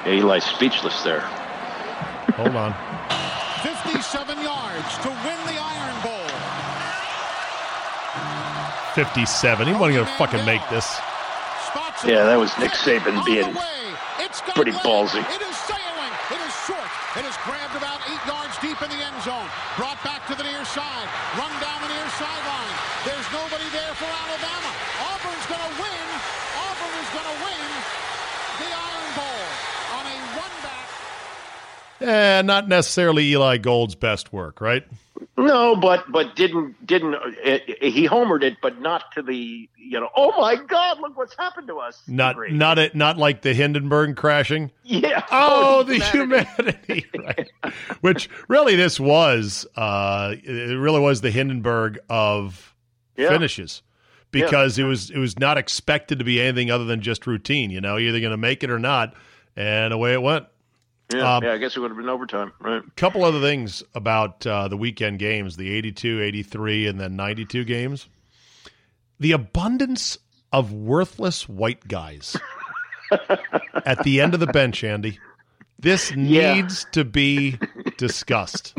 Eli's 0.07 0.45
speechless 0.45 1.03
there. 1.03 1.21
Hold 2.39 2.55
on. 2.57 2.75
57 3.63 4.43
yards 4.43 4.99
to 5.03 5.09
win 5.09 5.39
the 5.51 5.59
Iron 5.59 5.99
Bowl. 6.03 6.29
57. 8.95 9.67
He 9.67 9.73
wasn't 9.75 9.95
going 9.95 10.07
to 10.07 10.13
fucking 10.17 10.45
make 10.47 10.63
this. 10.71 10.87
Yeah, 12.05 12.29
that 12.29 12.37
was 12.37 12.53
Nick 12.61 12.73
Saban 12.73 13.25
being 13.25 13.57
pretty 14.53 14.73
ballsy. 14.85 15.25
It 15.33 15.43
is 15.45 15.57
sailing. 15.65 16.13
It 16.33 16.41
is 16.45 16.55
short. 16.69 16.91
It 17.17 17.25
is 17.25 17.37
grabbed 17.45 17.77
about 17.77 18.01
eight 18.09 18.21
yards 18.29 18.57
deep 18.61 18.77
in 18.85 18.89
the 18.93 19.01
end 19.01 19.17
zone. 19.25 19.49
Brought 19.81 19.97
back 20.05 20.25
to 20.29 20.35
the 20.37 20.45
near 20.45 20.65
side. 20.69 21.09
Run 21.41 21.53
down 21.61 21.81
the 21.81 21.89
near 21.89 22.09
sideline. 22.21 22.75
There's 23.05 23.29
nobody 23.33 23.65
there 23.73 23.93
for 23.97 24.09
Alabama. 24.09 24.71
Auburn's 25.09 25.47
going 25.49 25.65
to 25.65 25.73
win. 25.81 26.07
Auburn 26.57 26.95
is 27.01 27.11
going 27.17 27.29
to 27.33 27.39
win 27.49 27.65
the 28.61 28.71
Iron 28.77 29.11
Bowl 29.17 29.45
on 29.97 30.05
a 30.05 30.17
run 30.37 30.55
back. 30.61 30.89
Eh, 32.07 32.43
not 32.43 32.69
necessarily 32.69 33.31
Eli 33.33 33.59
Gold's 33.59 33.95
best 33.95 34.33
work, 34.33 34.61
right? 34.61 34.85
No, 35.39 35.75
but 35.77 36.05
but 36.13 36.37
didn't 36.37 36.87
didn't 36.87 37.15
uh, 37.15 37.59
he 37.81 38.07
homered 38.07 38.43
it, 38.43 38.59
but 38.61 38.81
not 38.81 39.11
to 39.15 39.23
the 39.23 39.69
you 39.77 39.99
know. 39.99 40.09
Oh 40.15 40.39
my 40.41 40.57
God! 40.57 41.01
Look 41.01 41.17
what's 41.17 41.35
happened 41.37 41.69
to 41.69 41.79
us. 41.79 42.03
Not 42.07 42.33
Degree. 42.33 42.53
not 42.53 42.79
it 42.79 42.95
not 42.95 43.17
like 43.17 43.43
the 43.43 43.55
Hindenburg 43.55 44.17
crashing. 44.17 44.71
Yeah. 44.85 45.23
Oh, 45.33 45.83
the 45.83 45.97
humanity. 45.99 47.07
right. 47.19 47.51
Which 48.03 48.29
really 48.49 48.77
this 48.77 49.01
was 49.01 49.67
uh 49.77 50.35
it 50.43 50.79
really 50.79 51.01
was 51.01 51.23
the 51.23 51.31
Hindenburg 51.31 51.99
of 52.11 52.75
Yeah. 53.17 53.31
finishes. 53.31 53.83
Because 54.31 54.79
it 54.79 54.85
was 54.85 55.11
it 55.11 55.19
was 55.19 55.39
not 55.39 55.57
expected 55.57 56.19
to 56.19 56.25
be 56.25 56.41
anything 56.43 56.71
other 56.71 56.85
than 56.85 57.01
just 57.01 57.27
routine, 57.27 57.71
you 57.71 57.81
know, 57.81 57.97
you're 57.97 58.11
either 58.11 58.21
going 58.21 58.33
to 58.33 58.37
make 58.37 58.63
it 58.63 58.71
or 58.71 58.79
not, 58.79 59.15
and 59.57 59.95
away 59.95 60.13
it 60.13 60.21
went. 60.21 60.45
Yeah, 61.15 61.37
Um, 61.37 61.45
yeah. 61.45 61.53
I 61.53 61.59
guess 61.59 61.77
it 61.77 61.81
would 61.81 61.91
have 61.91 61.97
been 61.99 62.09
overtime, 62.09 62.53
right? 62.61 62.83
couple 62.97 63.25
other 63.25 63.41
things 63.41 63.83
about 63.95 64.45
uh, 64.47 64.67
the 64.69 64.77
weekend 64.77 65.19
games 65.21 65.57
the 65.57 65.73
82 65.73 66.21
83 66.23 66.87
and 66.89 67.01
then 67.01 67.15
92 67.17 67.65
games 67.65 68.09
the 69.21 69.33
abundance 69.33 70.19
of 70.53 70.73
worthless 70.73 71.49
white 71.49 71.87
guys 71.89 72.37
at 73.85 74.03
the 74.05 74.21
end 74.21 74.35
of 74.35 74.41
the 74.41 74.47
bench 74.49 74.83
andy 74.85 75.19
this 75.79 76.11
Yeah. 76.13 76.55
needs 76.55 76.87
to 76.93 77.05
be 77.05 77.59
discussed 77.99 78.75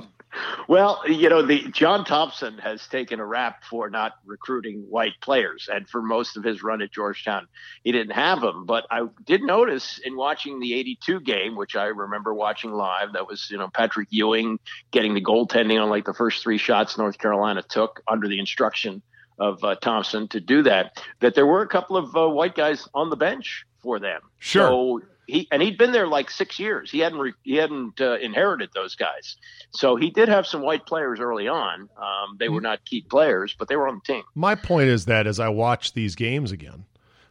Well, 0.67 1.01
you 1.07 1.29
know, 1.29 1.41
the 1.41 1.69
John 1.71 2.03
Thompson 2.03 2.57
has 2.57 2.85
taken 2.87 3.21
a 3.21 3.25
rap 3.25 3.63
for 3.63 3.89
not 3.89 4.13
recruiting 4.25 4.85
white 4.89 5.13
players, 5.21 5.69
and 5.71 5.87
for 5.87 6.01
most 6.01 6.35
of 6.35 6.43
his 6.43 6.61
run 6.61 6.81
at 6.81 6.91
Georgetown, 6.91 7.47
he 7.83 7.93
didn't 7.93 8.11
have 8.11 8.41
them. 8.41 8.65
But 8.65 8.85
I 8.91 9.07
did 9.23 9.43
notice 9.43 9.97
in 10.03 10.17
watching 10.17 10.59
the 10.59 10.73
'82 10.73 11.21
game, 11.21 11.55
which 11.55 11.77
I 11.77 11.85
remember 11.85 12.33
watching 12.33 12.71
live, 12.71 13.13
that 13.13 13.27
was 13.27 13.49
you 13.49 13.57
know 13.57 13.69
Patrick 13.69 14.09
Ewing 14.11 14.59
getting 14.91 15.13
the 15.13 15.23
goaltending 15.23 15.81
on 15.81 15.89
like 15.89 16.05
the 16.05 16.13
first 16.13 16.43
three 16.43 16.57
shots 16.57 16.97
North 16.97 17.17
Carolina 17.17 17.61
took 17.61 18.01
under 18.07 18.27
the 18.27 18.39
instruction 18.39 19.01
of 19.39 19.63
uh, 19.63 19.75
Thompson 19.75 20.27
to 20.29 20.41
do 20.41 20.63
that. 20.63 21.01
That 21.21 21.35
there 21.35 21.45
were 21.45 21.61
a 21.61 21.67
couple 21.67 21.95
of 21.95 22.15
uh, 22.15 22.27
white 22.27 22.55
guys 22.55 22.89
on 22.93 23.09
the 23.09 23.15
bench 23.15 23.65
for 23.79 23.99
them. 23.99 24.21
Sure. 24.39 24.67
So 24.67 25.01
he 25.27 25.47
and 25.51 25.61
he'd 25.61 25.77
been 25.77 25.91
there 25.91 26.07
like 26.07 26.31
six 26.31 26.57
years. 26.57 26.89
He 26.89 26.99
hadn't 26.99 27.19
re, 27.19 27.33
he 27.43 27.55
hadn't 27.55 28.01
uh, 28.01 28.17
inherited 28.17 28.69
those 28.73 28.95
guys, 28.95 29.35
so 29.71 29.95
he 29.95 30.09
did 30.09 30.29
have 30.29 30.47
some 30.47 30.61
white 30.61 30.85
players 30.85 31.19
early 31.19 31.47
on. 31.47 31.89
Um, 31.97 32.37
they 32.39 32.49
were 32.49 32.61
not 32.61 32.83
key 32.85 33.01
players, 33.01 33.53
but 33.59 33.67
they 33.67 33.75
were 33.75 33.87
on 33.87 34.01
the 34.05 34.13
team. 34.13 34.23
my 34.33 34.55
point 34.55 34.87
is 34.89 35.05
that 35.05 35.27
as 35.27 35.39
i 35.39 35.47
watched 35.49 35.93
these 35.93 36.15
games 36.15 36.51
again 36.51 36.85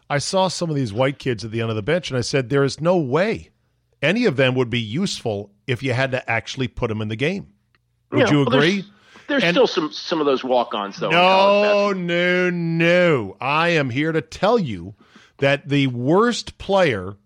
i 0.09 0.19
saw 0.19 0.47
some 0.49 0.71
of 0.71 0.77
these 0.77 0.93
white 0.93 1.19
kids 1.19 1.45
at 1.45 1.51
the 1.51 1.61
end 1.61 1.71
of 1.71 1.77
the 1.77 1.83
bench 1.83 2.11
and 2.11 2.19
i 2.19 2.21
said 2.21 2.49
there 2.49 2.63
is 2.65 2.81
no 2.81 2.97
way 2.97 3.51
any 4.03 4.25
of 4.27 4.37
them 4.37 4.55
would 4.55 4.71
be 4.71 4.79
useful 4.81 5.51
if 5.67 5.83
you 5.83 5.93
had 5.93 6.11
to 6.13 6.31
actually 6.31 6.69
put 6.69 6.89
them 6.89 7.01
in 7.03 7.09
the 7.09 7.17
game 7.17 7.47
would 8.13 8.21
Yeah, 8.21 8.31
you 8.31 8.37
well, 8.43 8.51
there's- 8.51 8.65
agree 8.69 8.85
There's 9.29 9.43
And- 9.43 9.55
still 9.55 9.67
some 9.67 9.91
some 9.93 10.21
of 10.21 10.27
those 10.27 10.45
walk-ons 10.45 10.99
though. 10.99 11.11
No, 11.11 11.93
no, 11.93 12.49
no. 12.51 13.37
I 13.41 13.71
am 13.71 13.91
here 13.91 14.13
to 14.13 14.21
tell 14.21 14.57
you 14.59 14.95
that 15.39 15.69
the 15.69 15.89
worst 15.89 16.59
player 16.59 17.17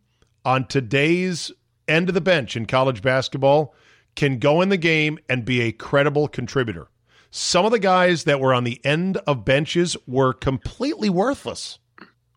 on 0.45 0.67
today's 0.67 1.53
end 1.89 2.09
of 2.09 2.15
the 2.15 2.21
bench 2.21 2.57
in 2.57 2.67
college 2.67 3.03
basketball 3.03 3.75
can 4.17 4.39
go 4.39 4.61
in 4.61 4.69
the 4.69 4.77
game 4.77 5.19
and 5.29 5.45
be 5.45 5.63
a 5.63 5.73
credible 5.73 6.29
contributor. 6.29 6.89
Some 7.31 7.65
of 7.65 7.71
the 7.71 7.79
guys 7.79 8.25
that 8.25 8.41
were 8.41 8.53
on 8.53 8.65
the 8.65 8.81
end 8.85 9.17
of 9.19 9.45
benches 9.45 9.97
were 10.07 10.33
completely 10.33 11.09
worthless, 11.09 11.79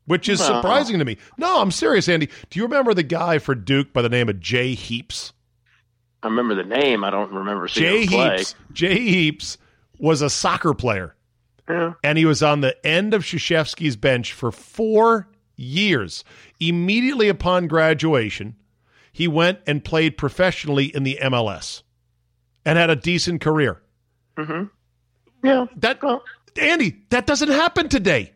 which 0.06 0.30
is 0.30 0.40
surprising 0.40 1.00
to 1.00 1.06
me. 1.06 1.18
No, 1.38 1.62
I'm 1.62 1.72
serious, 1.72 2.08
Andy. 2.08 2.30
Do 2.50 2.60
you 2.60 2.64
remember 2.64 2.94
the 2.94 3.04
guy 3.04 3.40
for 3.40 3.56
Duke 3.56 3.92
by 3.92 4.04
the 4.04 4.10
name 4.10 4.30
of 4.30 4.40
Jay 4.40 4.76
Heaps? 4.76 5.34
I 6.22 6.28
remember 6.28 6.56
the 6.56 6.64
name. 6.64 7.04
I 7.04 7.10
don't 7.10 7.32
remember 7.32 7.68
seeing 7.68 8.08
Jay. 8.08 8.36
Heaps. 8.38 8.56
Jay 8.72 9.00
Heaps 9.00 9.58
was 9.98 10.22
a 10.22 10.30
soccer 10.30 10.74
player. 10.74 11.16
Yeah. 11.68 11.94
And 12.04 12.18
he 12.18 12.26
was 12.26 12.44
on 12.44 12.62
the 12.62 12.76
end 12.86 13.14
of 13.14 13.24
Krzyzewski's 13.24 13.96
bench 13.96 14.34
for 14.34 14.52
four 14.52 15.28
years. 15.56 16.24
Immediately 16.60 17.30
upon 17.30 17.68
graduation, 17.68 18.56
he 19.12 19.28
went 19.28 19.60
and 19.68 19.84
played 19.84 20.18
professionally 20.18 20.86
in 20.86 21.04
the 21.04 21.20
MLS 21.24 21.84
and 22.66 22.78
had 22.78 22.90
a 22.90 22.96
decent 22.96 23.42
career. 23.42 23.82
Mm-hmm. 24.38 24.66
Yeah. 25.48 25.66
That 25.78 26.00
Andy, 26.60 26.98
that 27.10 27.26
doesn't 27.26 27.50
happen 27.50 27.90
today. 27.90 28.34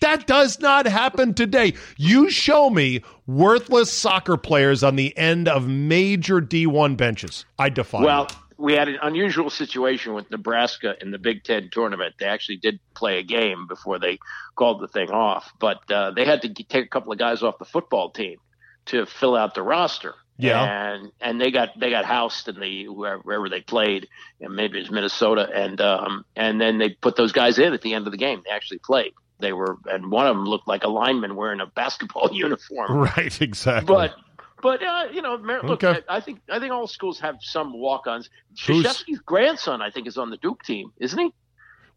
That 0.00 0.26
does 0.26 0.58
not 0.58 0.86
happen 0.86 1.32
today. 1.32 1.74
You 1.96 2.28
show 2.28 2.70
me 2.70 3.02
worthless 3.26 3.92
soccer 3.92 4.36
players 4.36 4.82
on 4.82 4.96
the 4.96 5.16
end 5.16 5.46
of 5.48 5.68
major 5.68 6.40
D1 6.40 6.96
benches. 6.96 7.44
I 7.58 7.68
defy 7.68 8.02
Well, 8.02 8.26
you. 8.28 8.36
We 8.62 8.74
had 8.74 8.88
an 8.88 8.98
unusual 9.02 9.50
situation 9.50 10.14
with 10.14 10.30
Nebraska 10.30 10.94
in 11.00 11.10
the 11.10 11.18
Big 11.18 11.42
Ten 11.42 11.68
tournament. 11.72 12.14
They 12.20 12.26
actually 12.26 12.58
did 12.58 12.78
play 12.94 13.18
a 13.18 13.24
game 13.24 13.66
before 13.66 13.98
they 13.98 14.20
called 14.54 14.80
the 14.80 14.86
thing 14.86 15.10
off, 15.10 15.52
but 15.58 15.90
uh, 15.90 16.12
they 16.12 16.24
had 16.24 16.42
to 16.42 16.48
take 16.48 16.84
a 16.84 16.88
couple 16.88 17.12
of 17.12 17.18
guys 17.18 17.42
off 17.42 17.58
the 17.58 17.64
football 17.64 18.10
team 18.10 18.38
to 18.86 19.04
fill 19.04 19.34
out 19.34 19.54
the 19.54 19.62
roster. 19.62 20.14
Yeah. 20.38 20.62
and 20.62 21.12
and 21.20 21.40
they 21.40 21.50
got 21.50 21.78
they 21.78 21.90
got 21.90 22.04
housed 22.04 22.48
in 22.48 22.58
the 22.58 22.88
wherever, 22.88 23.48
they 23.48 23.60
played, 23.60 24.08
and 24.40 24.54
maybe 24.54 24.78
it 24.78 24.82
was 24.82 24.90
Minnesota, 24.90 25.48
and 25.52 25.80
um 25.80 26.24
and 26.36 26.60
then 26.60 26.78
they 26.78 26.90
put 26.90 27.16
those 27.16 27.32
guys 27.32 27.58
in 27.58 27.72
at 27.72 27.82
the 27.82 27.94
end 27.94 28.06
of 28.06 28.12
the 28.12 28.16
game. 28.16 28.42
They 28.44 28.50
actually 28.50 28.78
played. 28.78 29.12
They 29.40 29.52
were, 29.52 29.76
and 29.86 30.10
one 30.10 30.28
of 30.28 30.36
them 30.36 30.46
looked 30.46 30.68
like 30.68 30.84
a 30.84 30.88
lineman 30.88 31.34
wearing 31.34 31.60
a 31.60 31.66
basketball 31.66 32.30
uniform. 32.32 32.92
Right, 32.92 33.40
exactly. 33.40 33.92
But 33.92 34.14
but 34.62 34.82
uh, 34.82 35.08
you 35.12 35.20
know, 35.20 35.36
Mar- 35.38 35.62
look, 35.62 35.84
Okay. 35.84 36.00
I, 36.08 36.16
I 36.16 36.20
think 36.20 36.40
I 36.50 36.58
think 36.58 36.72
all 36.72 36.86
schools 36.86 37.20
have 37.20 37.36
some 37.40 37.72
walk-ons. 37.74 38.30
Krzyzewski's 38.56 39.18
grandson, 39.18 39.82
I 39.82 39.90
think, 39.90 40.06
is 40.06 40.16
on 40.16 40.30
the 40.30 40.36
Duke 40.38 40.62
team, 40.62 40.92
isn't 40.98 41.18
he? 41.18 41.32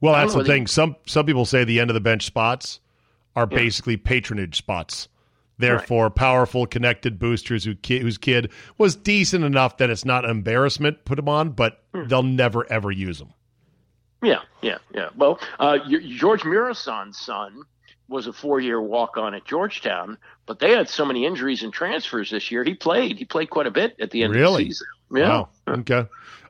Well, 0.01 0.13
that's 0.13 0.33
the 0.33 0.43
thing. 0.43 0.67
Some 0.67 0.97
some 1.05 1.25
people 1.25 1.45
say 1.45 1.63
the 1.63 1.79
end 1.79 1.89
of 1.89 1.93
the 1.93 2.01
bench 2.01 2.25
spots 2.25 2.79
are 3.35 3.45
basically 3.45 3.95
patronage 3.97 4.57
spots. 4.57 5.07
Therefore, 5.57 6.09
powerful, 6.09 6.65
connected 6.65 7.17
boosters 7.17 7.63
who 7.63 7.75
ki- 7.75 7.99
whose 7.99 8.17
kid 8.17 8.51
was 8.77 8.95
decent 8.97 9.45
enough 9.45 9.77
that 9.77 9.89
it's 9.89 10.03
not 10.03 10.25
an 10.25 10.31
embarrassment 10.31 11.05
put 11.05 11.15
them 11.15 11.29
on, 11.29 11.51
but 11.51 11.81
Hmm. 11.93 12.07
they'll 12.07 12.23
never 12.23 12.69
ever 12.69 12.91
use 12.91 13.19
them. 13.19 13.33
Yeah, 14.21 14.41
yeah, 14.61 14.79
yeah. 14.93 15.09
Well, 15.15 15.39
uh, 15.59 15.77
George 16.09 16.43
Murason's 16.43 17.17
son 17.19 17.63
was 18.07 18.27
a 18.27 18.33
four-year 18.33 18.81
walk-on 18.81 19.33
at 19.33 19.45
Georgetown, 19.45 20.17
but 20.45 20.59
they 20.59 20.71
had 20.71 20.87
so 20.87 21.05
many 21.05 21.25
injuries 21.25 21.63
and 21.63 21.73
transfers 21.73 22.29
this 22.29 22.51
year. 22.51 22.63
He 22.63 22.75
played. 22.75 23.17
He 23.17 23.25
played 23.25 23.49
quite 23.49 23.67
a 23.67 23.71
bit 23.71 23.95
at 23.99 24.11
the 24.11 24.23
end 24.23 24.35
of 24.35 24.41
the 24.41 24.57
season. 24.57 24.87
Yeah. 25.11 25.29
Wow. 25.29 25.49
Okay. 25.67 26.05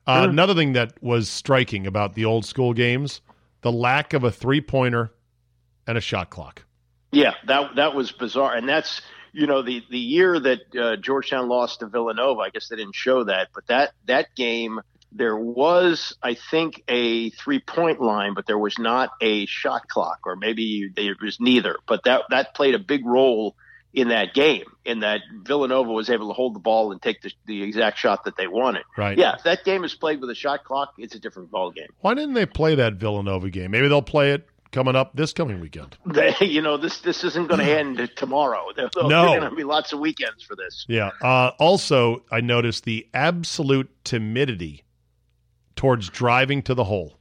Uh, 0.07 0.27
Another 0.29 0.53
thing 0.53 0.73
that 0.73 1.01
was 1.01 1.29
striking 1.29 1.87
about 1.87 2.13
the 2.13 2.25
old 2.25 2.45
school 2.45 2.73
games: 2.73 3.21
the 3.61 3.71
lack 3.71 4.13
of 4.13 4.23
a 4.23 4.31
three 4.31 4.61
pointer 4.61 5.11
and 5.87 5.97
a 5.97 6.01
shot 6.01 6.29
clock. 6.29 6.63
Yeah, 7.11 7.33
that 7.47 7.75
that 7.75 7.95
was 7.95 8.11
bizarre, 8.11 8.55
and 8.55 8.67
that's 8.67 9.01
you 9.31 9.47
know 9.47 9.61
the 9.61 9.83
the 9.89 9.99
year 9.99 10.39
that 10.39 10.75
uh, 10.75 10.95
Georgetown 10.97 11.47
lost 11.47 11.79
to 11.79 11.87
Villanova. 11.87 12.41
I 12.41 12.49
guess 12.49 12.67
they 12.67 12.75
didn't 12.75 12.95
show 12.95 13.23
that, 13.23 13.49
but 13.53 13.65
that 13.67 13.93
that 14.05 14.35
game 14.35 14.81
there 15.17 15.37
was, 15.37 16.15
I 16.21 16.33
think, 16.35 16.83
a 16.87 17.29
three 17.31 17.59
point 17.59 18.01
line, 18.01 18.33
but 18.33 18.45
there 18.45 18.57
was 18.59 18.77
not 18.77 19.11
a 19.21 19.45
shot 19.45 19.87
clock, 19.87 20.19
or 20.25 20.35
maybe 20.35 20.89
there 20.95 21.15
was 21.21 21.39
neither. 21.39 21.77
But 21.87 22.03
that 22.03 22.23
that 22.29 22.53
played 22.53 22.75
a 22.75 22.79
big 22.79 23.05
role 23.05 23.55
in 23.93 24.09
that 24.09 24.33
game, 24.33 24.65
in 24.83 24.99
that 24.99 25.21
Villanova 25.43 25.89
was 25.89 26.09
able 26.09 26.27
to 26.27 26.33
hold 26.33 26.53
the 26.53 26.59
ball 26.59 26.91
and 26.91 27.01
take 27.01 27.21
the, 27.21 27.31
the 27.45 27.63
exact 27.63 27.97
shot 27.97 28.25
that 28.25 28.35
they 28.35 28.45
wanted. 28.45 28.83
Right. 28.97 29.17
Yeah, 29.17 29.35
if 29.37 29.43
that 29.43 29.63
game 29.63 29.85
is 29.85 29.95
played 29.95 30.19
with 30.19 30.29
a 30.29 30.35
shot 30.35 30.65
clock, 30.65 30.93
it's 30.97 31.15
a 31.15 31.19
different 31.19 31.49
ball 31.49 31.71
game. 31.71 31.87
Why 32.01 32.13
didn't 32.13 32.33
they 32.33 32.45
play 32.45 32.75
that 32.75 32.95
Villanova 32.95 33.49
game? 33.49 33.71
Maybe 33.71 33.87
they'll 33.87 34.01
play 34.01 34.31
it 34.33 34.49
coming 34.73 34.97
up 34.97 35.15
this 35.15 35.31
coming 35.31 35.61
weekend. 35.61 35.97
They, 36.05 36.35
you 36.41 36.61
know, 36.61 36.75
this 36.75 36.99
this 36.99 37.23
isn't 37.23 37.47
going 37.47 37.61
to 37.65 37.79
end 37.79 38.11
tomorrow. 38.17 38.65
There, 38.75 38.89
No. 38.97 39.27
going 39.27 39.49
to 39.49 39.55
be 39.55 39.63
lots 39.63 39.93
of 39.93 39.99
weekends 39.99 40.43
for 40.43 40.57
this. 40.57 40.83
Yeah. 40.89 41.11
Uh, 41.23 41.51
also, 41.57 42.25
I 42.29 42.41
noticed 42.41 42.83
the 42.83 43.07
absolute 43.13 43.89
timidity 44.03 44.83
towards 45.75 46.09
driving 46.09 46.61
to 46.63 46.73
the 46.73 46.83
hole. 46.85 47.17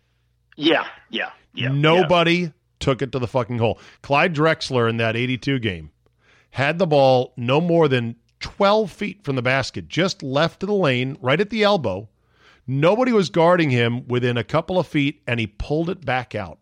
Yeah, 0.56 0.86
yeah, 1.10 1.30
yeah. 1.54 1.68
Nobody 1.68 2.52
took 2.80 3.02
it 3.02 3.12
to 3.12 3.18
the 3.18 3.26
fucking 3.26 3.58
hole. 3.58 3.78
Clyde 4.02 4.34
Drexler 4.34 4.88
in 4.88 4.98
that 4.98 5.16
82 5.16 5.58
game 5.58 5.90
had 6.50 6.78
the 6.78 6.86
ball 6.86 7.32
no 7.36 7.60
more 7.60 7.88
than 7.88 8.16
12 8.40 8.90
feet 8.90 9.24
from 9.24 9.36
the 9.36 9.42
basket, 9.42 9.88
just 9.88 10.22
left 10.22 10.60
to 10.60 10.66
the 10.66 10.74
lane, 10.74 11.16
right 11.20 11.40
at 11.40 11.50
the 11.50 11.62
elbow. 11.64 12.08
Nobody 12.66 13.12
was 13.12 13.28
guarding 13.30 13.70
him 13.70 14.06
within 14.06 14.36
a 14.36 14.44
couple 14.44 14.78
of 14.78 14.86
feet, 14.86 15.22
and 15.26 15.40
he 15.40 15.46
pulled 15.46 15.90
it 15.90 16.04
back 16.04 16.34
out. 16.34 16.58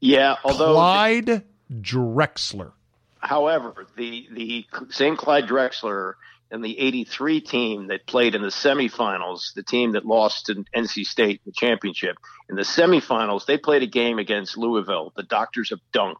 Yeah, 0.00 0.36
although 0.44 0.74
Clyde 0.74 1.44
Drexler. 1.72 2.72
however, 3.18 3.86
the 3.96 4.26
the 4.32 4.66
St. 4.90 5.16
Clyde 5.18 5.46
Drexler 5.46 6.14
and 6.56 6.64
the 6.64 6.78
83 6.78 7.40
team 7.42 7.86
that 7.88 8.06
played 8.06 8.34
in 8.34 8.42
the 8.42 8.48
semifinals, 8.48 9.54
the 9.54 9.62
team 9.62 9.92
that 9.92 10.04
lost 10.04 10.46
to 10.46 10.64
NC 10.74 11.04
State 11.04 11.40
in 11.44 11.52
the 11.52 11.52
championship, 11.52 12.16
in 12.48 12.56
the 12.56 12.62
semifinals, 12.62 13.46
they 13.46 13.58
played 13.58 13.82
a 13.82 13.86
game 13.86 14.18
against 14.18 14.56
Louisville, 14.56 15.12
the 15.16 15.22
Doctors 15.22 15.70
of 15.70 15.80
Dunk, 15.92 16.18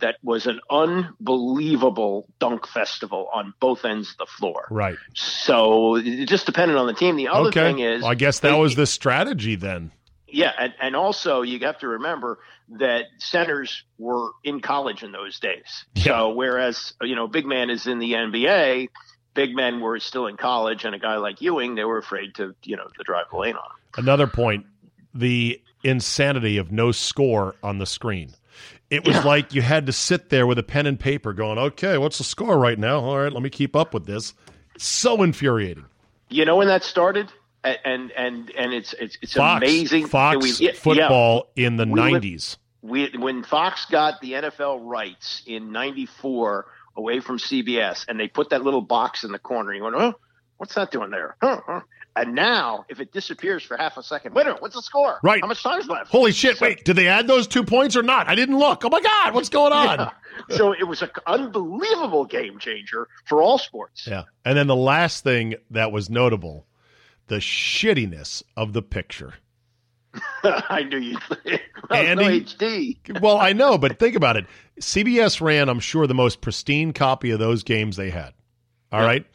that 0.00 0.16
was 0.24 0.46
an 0.46 0.58
unbelievable 0.70 2.26
dunk 2.40 2.66
festival 2.66 3.28
on 3.32 3.54
both 3.60 3.84
ends 3.84 4.10
of 4.12 4.16
the 4.18 4.26
floor. 4.26 4.66
Right. 4.70 4.96
So 5.14 5.96
it 5.96 6.26
just 6.26 6.46
depended 6.46 6.76
on 6.76 6.86
the 6.86 6.94
team. 6.94 7.16
The 7.16 7.28
other 7.28 7.48
okay. 7.48 7.60
thing 7.60 7.78
is, 7.78 8.02
Well, 8.02 8.10
I 8.10 8.14
guess 8.14 8.40
that 8.40 8.50
they- 8.50 8.58
was 8.58 8.74
the 8.74 8.86
strategy 8.86 9.54
then. 9.54 9.92
yeah, 10.26 10.52
and, 10.58 10.74
and 10.80 10.96
also 10.96 11.42
you 11.42 11.60
have 11.60 11.78
to 11.78 11.88
remember 11.88 12.40
that 12.70 13.04
centers 13.18 13.84
were 13.98 14.30
in 14.42 14.60
college 14.60 15.02
in 15.02 15.12
those 15.12 15.38
days. 15.38 15.84
So 15.96 16.30
whereas 16.32 16.94
you 17.02 17.14
know, 17.14 17.28
big 17.28 17.46
man 17.46 17.70
is 17.70 17.86
in 17.86 17.98
the 17.98 18.12
NBA, 18.14 18.88
big 19.34 19.54
men 19.54 19.80
were 19.80 19.98
still 20.00 20.26
in 20.26 20.36
college, 20.36 20.84
and 20.84 20.94
a 20.94 20.98
guy 20.98 21.16
like 21.16 21.40
Ewing, 21.40 21.74
they 21.74 21.84
were 21.84 21.98
afraid 21.98 22.34
to 22.36 22.54
you 22.62 22.76
know 22.76 22.86
to 22.96 23.02
drive 23.04 23.26
the 23.30 23.36
lane 23.36 23.56
on. 23.56 23.70
Another 23.96 24.26
point: 24.26 24.66
the 25.14 25.60
insanity 25.82 26.56
of 26.56 26.72
no 26.72 26.92
score 26.92 27.54
on 27.62 27.78
the 27.78 27.86
screen. 27.86 28.34
It 28.90 29.06
was 29.06 29.24
like 29.24 29.54
you 29.54 29.62
had 29.62 29.86
to 29.86 29.92
sit 29.92 30.30
there 30.30 30.46
with 30.46 30.58
a 30.58 30.62
pen 30.62 30.86
and 30.86 30.98
paper, 30.98 31.32
going, 31.32 31.58
"Okay, 31.58 31.98
what's 31.98 32.18
the 32.18 32.24
score 32.24 32.56
right 32.58 32.78
now? 32.78 33.00
All 33.00 33.18
right, 33.18 33.32
let 33.32 33.42
me 33.42 33.50
keep 33.50 33.74
up 33.74 33.92
with 33.92 34.06
this." 34.06 34.34
So 34.78 35.22
infuriating. 35.22 35.84
You 36.28 36.44
know 36.44 36.56
when 36.56 36.68
that 36.68 36.84
started, 36.84 37.32
and 37.64 38.12
and 38.12 38.50
and, 38.56 38.72
it's 38.72 38.92
it's 38.94 39.18
it's 39.20 39.34
Fox, 39.34 39.62
amazing. 39.62 40.06
Fox 40.06 40.42
we- 40.60 40.66
yeah, 40.66 40.72
football 40.72 41.50
in 41.56 41.76
the 41.76 41.84
'90s. 41.84 42.56
we 42.82 43.08
when 43.16 43.42
Fox 43.42 43.86
got 43.86 44.20
the 44.20 44.32
NFL 44.32 44.80
rights 44.84 45.42
in 45.46 45.72
'94 45.72 46.66
away 46.96 47.20
from 47.20 47.38
CBS, 47.38 48.06
and 48.08 48.18
they 48.18 48.28
put 48.28 48.50
that 48.50 48.62
little 48.62 48.80
box 48.80 49.24
in 49.24 49.32
the 49.32 49.38
corner. 49.38 49.72
You 49.74 49.84
went, 49.84 49.96
oh, 49.96 50.14
what's 50.56 50.74
that 50.74 50.90
doing 50.90 51.10
there? 51.10 51.36
Huh, 51.40 51.60
huh. 51.66 51.80
And 52.16 52.34
now, 52.34 52.84
if 52.88 53.00
it 53.00 53.12
disappears 53.12 53.64
for 53.64 53.76
half 53.76 53.96
a 53.96 54.02
second, 54.02 54.34
wait 54.34 54.42
a 54.42 54.50
minute, 54.50 54.62
what's 54.62 54.76
the 54.76 54.82
score? 54.82 55.18
Right. 55.24 55.40
How 55.40 55.48
much 55.48 55.62
time's 55.64 55.88
left? 55.88 56.10
Holy 56.12 56.30
shit! 56.30 56.60
Wait, 56.60 56.84
did 56.84 56.94
they 56.94 57.08
add 57.08 57.26
those 57.26 57.48
two 57.48 57.64
points 57.64 57.96
or 57.96 58.04
not? 58.04 58.28
I 58.28 58.36
didn't 58.36 58.56
look. 58.56 58.84
Oh 58.84 58.88
my 58.88 59.00
god, 59.00 59.34
what's 59.34 59.48
going 59.48 59.72
on? 59.72 59.98
Yeah. 59.98 60.10
So 60.50 60.72
it 60.72 60.82
was 60.82 61.00
an 61.00 61.10
unbelievable 61.28 62.24
game 62.24 62.58
changer 62.58 63.06
for 63.24 63.40
all 63.40 63.56
sports. 63.56 64.04
Yeah. 64.04 64.24
And 64.44 64.58
then 64.58 64.66
the 64.66 64.74
last 64.74 65.22
thing 65.22 65.54
that 65.70 65.92
was 65.92 66.10
notable, 66.10 66.66
the 67.28 67.36
shittiness 67.36 68.42
of 68.56 68.72
the 68.72 68.82
picture. 68.82 69.34
I 70.44 70.82
knew 70.84 70.98
you'd. 70.98 71.18
well, 71.90 72.06
Andy- 72.06 72.24
no 72.24 72.30
HD. 72.30 73.20
Well, 73.20 73.38
I 73.38 73.52
know, 73.52 73.78
but 73.78 73.98
think 73.98 74.16
about 74.16 74.36
it. 74.36 74.46
CBS 74.80 75.40
ran, 75.40 75.68
I'm 75.68 75.80
sure, 75.80 76.06
the 76.06 76.14
most 76.14 76.40
pristine 76.40 76.92
copy 76.92 77.30
of 77.30 77.38
those 77.38 77.62
games 77.62 77.96
they 77.96 78.10
had. 78.10 78.32
All 78.92 79.00
right, 79.00 79.26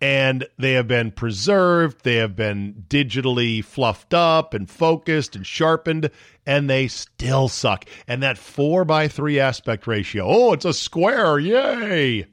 And 0.00 0.46
they 0.58 0.72
have 0.72 0.88
been 0.88 1.10
preserved, 1.10 2.02
they 2.02 2.16
have 2.16 2.34
been 2.34 2.84
digitally 2.88 3.62
fluffed 3.62 4.14
up 4.14 4.54
and 4.54 4.68
focused 4.70 5.36
and 5.36 5.46
sharpened, 5.46 6.10
and 6.46 6.68
they 6.70 6.88
still 6.88 7.48
suck. 7.48 7.84
And 8.08 8.22
that 8.22 8.38
four 8.38 8.84
by 8.86 9.08
three 9.08 9.38
aspect 9.38 9.86
ratio, 9.86 10.24
oh, 10.26 10.52
it's 10.54 10.64
a 10.64 10.72
square, 10.72 11.38
yay! 11.38 12.26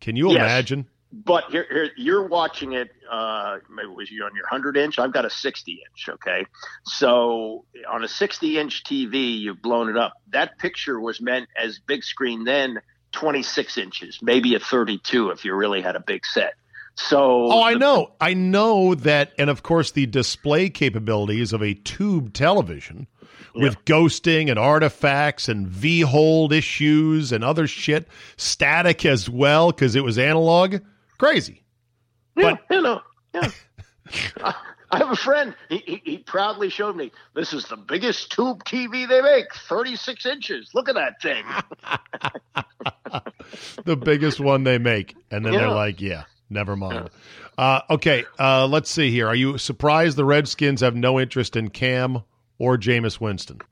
Can 0.00 0.14
you 0.14 0.28
Yes. 0.30 0.36
imagine? 0.36 0.88
But 1.22 1.44
here, 1.50 1.64
here 1.70 1.90
you're 1.96 2.26
watching 2.26 2.72
it. 2.72 2.90
Uh, 3.08 3.58
maybe 3.70 3.88
it 3.88 3.96
was 3.96 4.10
you 4.10 4.24
on 4.24 4.34
your 4.34 4.44
100 4.44 4.76
inch. 4.76 4.98
I've 4.98 5.12
got 5.12 5.24
a 5.24 5.30
60 5.30 5.72
inch. 5.72 6.08
Okay, 6.08 6.44
so 6.84 7.64
on 7.88 8.02
a 8.02 8.08
60 8.08 8.58
inch 8.58 8.82
TV, 8.82 9.38
you've 9.38 9.62
blown 9.62 9.88
it 9.88 9.96
up. 9.96 10.14
That 10.30 10.58
picture 10.58 10.98
was 10.98 11.20
meant 11.20 11.48
as 11.56 11.78
big 11.78 12.02
screen 12.02 12.42
then, 12.42 12.80
26 13.12 13.78
inches, 13.78 14.18
maybe 14.22 14.56
a 14.56 14.58
32 14.58 15.30
if 15.30 15.44
you 15.44 15.54
really 15.54 15.80
had 15.82 15.94
a 15.94 16.00
big 16.00 16.26
set. 16.26 16.54
So 16.96 17.46
Oh, 17.50 17.62
I 17.62 17.74
know. 17.74 18.12
I 18.20 18.34
know 18.34 18.94
that, 18.96 19.32
and 19.38 19.50
of 19.50 19.62
course, 19.62 19.92
the 19.92 20.06
display 20.06 20.68
capabilities 20.68 21.52
of 21.52 21.62
a 21.62 21.74
tube 21.74 22.32
television 22.32 23.06
with 23.54 23.84
ghosting 23.84 24.50
and 24.50 24.58
artifacts 24.58 25.48
and 25.48 25.68
V 25.68 26.00
hold 26.00 26.52
issues 26.52 27.30
and 27.30 27.44
other 27.44 27.68
shit, 27.68 28.08
static 28.36 29.04
as 29.04 29.30
well 29.30 29.70
because 29.70 29.94
it 29.94 30.02
was 30.02 30.18
analog. 30.18 30.78
Crazy. 31.24 31.64
Yeah, 32.36 32.56
you 32.70 32.82
know, 32.82 33.00
yeah. 33.32 33.50
I, 34.42 34.54
I 34.90 34.98
have 34.98 35.10
a 35.10 35.16
friend. 35.16 35.56
He, 35.70 35.78
he, 35.78 36.02
he 36.04 36.18
proudly 36.18 36.68
showed 36.68 36.96
me 36.96 37.12
this 37.34 37.54
is 37.54 37.64
the 37.64 37.78
biggest 37.78 38.30
tube 38.30 38.62
TV 38.64 39.08
they 39.08 39.22
make, 39.22 39.46
36 39.54 40.26
inches. 40.26 40.70
Look 40.74 40.90
at 40.90 40.96
that 40.96 41.22
thing. 41.22 41.46
the 43.84 43.96
biggest 43.96 44.38
one 44.38 44.64
they 44.64 44.76
make. 44.76 45.16
And 45.30 45.46
then 45.46 45.54
they're 45.54 45.70
like, 45.70 46.02
yeah, 46.02 46.24
never 46.50 46.76
mind. 46.76 47.08
Uh, 47.56 47.80
okay, 47.88 48.26
uh, 48.38 48.66
let's 48.66 48.90
see 48.90 49.10
here. 49.10 49.26
Are 49.26 49.34
you 49.34 49.56
surprised 49.56 50.18
the 50.18 50.26
Redskins 50.26 50.82
have 50.82 50.94
no 50.94 51.18
interest 51.18 51.56
in 51.56 51.70
Cam 51.70 52.22
or 52.58 52.76
Jameis 52.76 53.18
Winston? 53.18 53.62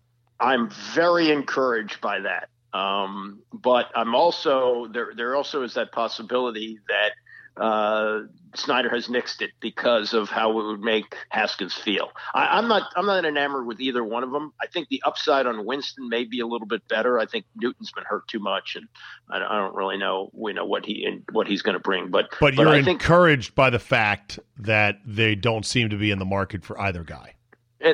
I'm 0.40 0.70
very 0.94 1.30
encouraged 1.30 2.00
by 2.00 2.20
that. 2.20 2.48
Um, 2.72 3.42
but 3.52 3.90
I'm 3.94 4.14
also 4.14 4.86
there. 4.86 5.12
There 5.14 5.36
also 5.36 5.62
is 5.62 5.74
that 5.74 5.92
possibility 5.92 6.78
that 6.88 7.10
uh, 7.56 8.20
Snyder 8.54 8.88
has 8.90 9.08
nixed 9.08 9.40
it 9.42 9.50
because 9.60 10.12
of 10.12 10.28
how 10.28 10.50
it 10.58 10.64
would 10.66 10.80
make 10.80 11.14
Haskins 11.30 11.74
feel. 11.74 12.10
I, 12.34 12.58
I'm 12.58 12.68
not. 12.68 12.90
I'm 12.96 13.06
not 13.06 13.24
enamored 13.24 13.66
with 13.66 13.80
either 13.80 14.04
one 14.04 14.22
of 14.22 14.30
them. 14.30 14.52
I 14.60 14.66
think 14.66 14.88
the 14.88 15.02
upside 15.04 15.46
on 15.46 15.64
Winston 15.64 16.08
may 16.08 16.24
be 16.24 16.40
a 16.40 16.46
little 16.46 16.66
bit 16.66 16.86
better. 16.88 17.18
I 17.18 17.26
think 17.26 17.44
Newton's 17.56 17.92
been 17.92 18.04
hurt 18.04 18.26
too 18.28 18.38
much, 18.40 18.76
and 18.76 18.86
I, 19.30 19.38
don't- 19.38 19.48
I 19.48 19.58
don't 19.58 19.74
really 19.74 19.96
know. 19.98 20.30
We 20.32 20.52
know 20.52 20.64
what 20.64 20.84
he 20.84 21.22
what 21.30 21.46
he's 21.46 21.62
going 21.62 21.74
to 21.74 21.80
bring. 21.80 22.10
But 22.10 22.28
But 22.40 22.54
you're 22.54 22.68
I 22.68 22.82
think 22.82 23.00
encouraged 23.00 23.54
by 23.54 23.70
the 23.70 23.78
fact 23.78 24.38
that 24.58 24.98
they 25.06 25.34
don't 25.34 25.64
seem 25.64 25.90
to 25.90 25.96
be 25.96 26.10
in 26.10 26.18
the 26.18 26.24
market 26.24 26.64
for 26.64 26.78
either 26.80 27.04
guy. 27.04 27.34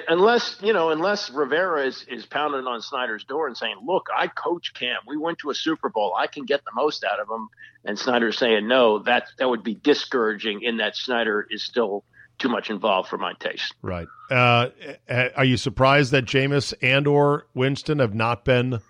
Unless 0.08 0.58
you 0.62 0.72
know, 0.72 0.90
unless 0.90 1.30
Rivera 1.30 1.86
is, 1.86 2.04
is 2.08 2.26
pounding 2.26 2.66
on 2.66 2.82
Snyder's 2.82 3.24
door 3.24 3.46
and 3.46 3.56
saying, 3.56 3.76
"Look, 3.86 4.08
I 4.14 4.26
coach 4.26 4.74
Cam. 4.74 4.98
We 5.06 5.16
went 5.16 5.38
to 5.38 5.50
a 5.50 5.54
Super 5.54 5.88
Bowl. 5.88 6.14
I 6.18 6.26
can 6.26 6.44
get 6.44 6.64
the 6.64 6.72
most 6.74 7.04
out 7.04 7.20
of 7.20 7.28
him," 7.28 7.48
and 7.84 7.98
Snyder's 7.98 8.36
saying 8.36 8.68
no, 8.68 8.98
that 9.00 9.28
that 9.38 9.48
would 9.48 9.62
be 9.62 9.74
discouraging. 9.74 10.62
In 10.62 10.76
that 10.78 10.94
Snyder 10.94 11.46
is 11.50 11.64
still 11.64 12.04
too 12.38 12.48
much 12.48 12.70
involved 12.70 13.08
for 13.08 13.18
my 13.18 13.32
taste. 13.34 13.74
Right. 13.82 14.08
Uh, 14.30 14.68
are 15.36 15.44
you 15.44 15.56
surprised 15.56 16.12
that 16.12 16.24
Jameis 16.24 16.74
and 16.82 17.06
or 17.06 17.46
Winston 17.54 17.98
have 17.98 18.14
not 18.14 18.44
been 18.44 18.80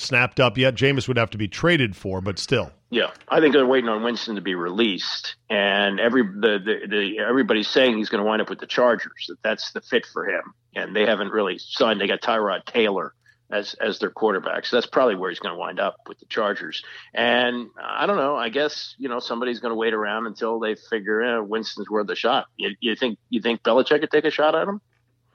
snapped 0.00 0.40
up 0.40 0.58
yet? 0.58 0.74
Jameis 0.74 1.08
would 1.08 1.16
have 1.16 1.30
to 1.30 1.38
be 1.38 1.48
traded 1.48 1.96
for, 1.96 2.20
but 2.20 2.38
still. 2.38 2.72
Yeah, 2.90 3.12
I 3.28 3.40
think 3.40 3.54
they're 3.54 3.66
waiting 3.66 3.88
on 3.88 4.02
Winston 4.02 4.34
to 4.34 4.40
be 4.40 4.54
released, 4.56 5.36
and 5.48 6.00
every 6.00 6.22
the, 6.22 6.58
the, 6.58 6.86
the 6.88 7.18
everybody's 7.20 7.68
saying 7.68 7.96
he's 7.96 8.08
going 8.08 8.22
to 8.22 8.28
wind 8.28 8.42
up 8.42 8.50
with 8.50 8.58
the 8.58 8.66
Chargers. 8.66 9.26
That 9.28 9.36
that's 9.42 9.72
the 9.72 9.80
fit 9.80 10.06
for 10.12 10.28
him, 10.28 10.54
and 10.74 10.94
they 10.94 11.06
haven't 11.06 11.30
really 11.30 11.58
signed. 11.58 12.00
They 12.00 12.08
got 12.08 12.20
Tyrod 12.20 12.64
Taylor 12.64 13.14
as 13.48 13.74
as 13.74 13.98
their 14.00 14.10
quarterback, 14.10 14.66
so 14.66 14.76
that's 14.76 14.86
probably 14.86 15.14
where 15.14 15.30
he's 15.30 15.38
going 15.38 15.54
to 15.54 15.58
wind 15.58 15.78
up 15.78 15.96
with 16.08 16.18
the 16.18 16.26
Chargers. 16.26 16.82
And 17.14 17.68
I 17.80 18.06
don't 18.06 18.16
know. 18.16 18.36
I 18.36 18.48
guess 18.48 18.94
you 18.98 19.08
know 19.08 19.20
somebody's 19.20 19.60
going 19.60 19.70
to 19.70 19.76
wait 19.76 19.94
around 19.94 20.26
until 20.26 20.58
they 20.58 20.74
figure 20.74 21.22
eh, 21.22 21.38
Winston's 21.38 21.88
worth 21.88 22.08
a 22.10 22.16
shot. 22.16 22.46
You, 22.56 22.70
you 22.80 22.96
think 22.96 23.18
you 23.28 23.40
think 23.40 23.62
Belichick 23.62 24.00
could 24.00 24.10
take 24.10 24.24
a 24.24 24.30
shot 24.30 24.54
at 24.54 24.66
him, 24.66 24.80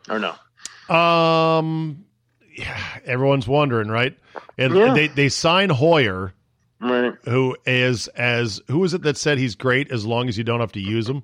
or 0.09 0.19
no? 0.19 0.93
Um, 0.93 2.05
yeah, 2.57 2.79
everyone's 3.05 3.47
wondering, 3.47 3.87
right? 3.89 4.17
And 4.57 4.75
Yeah. 4.75 4.93
they 4.93 5.07
they 5.07 5.29
sign 5.29 5.69
Hoyer, 5.69 6.33
Right. 6.81 7.13
who 7.25 7.55
is 7.65 8.07
as 8.09 8.61
who 8.67 8.83
is 8.83 8.93
it 8.93 9.01
that 9.03 9.17
said 9.17 9.37
he's 9.37 9.55
great 9.55 9.91
as 9.91 10.05
long 10.05 10.27
as 10.29 10.37
you 10.37 10.43
don't 10.43 10.59
have 10.59 10.71
to 10.73 10.79
use 10.81 11.07
him? 11.09 11.23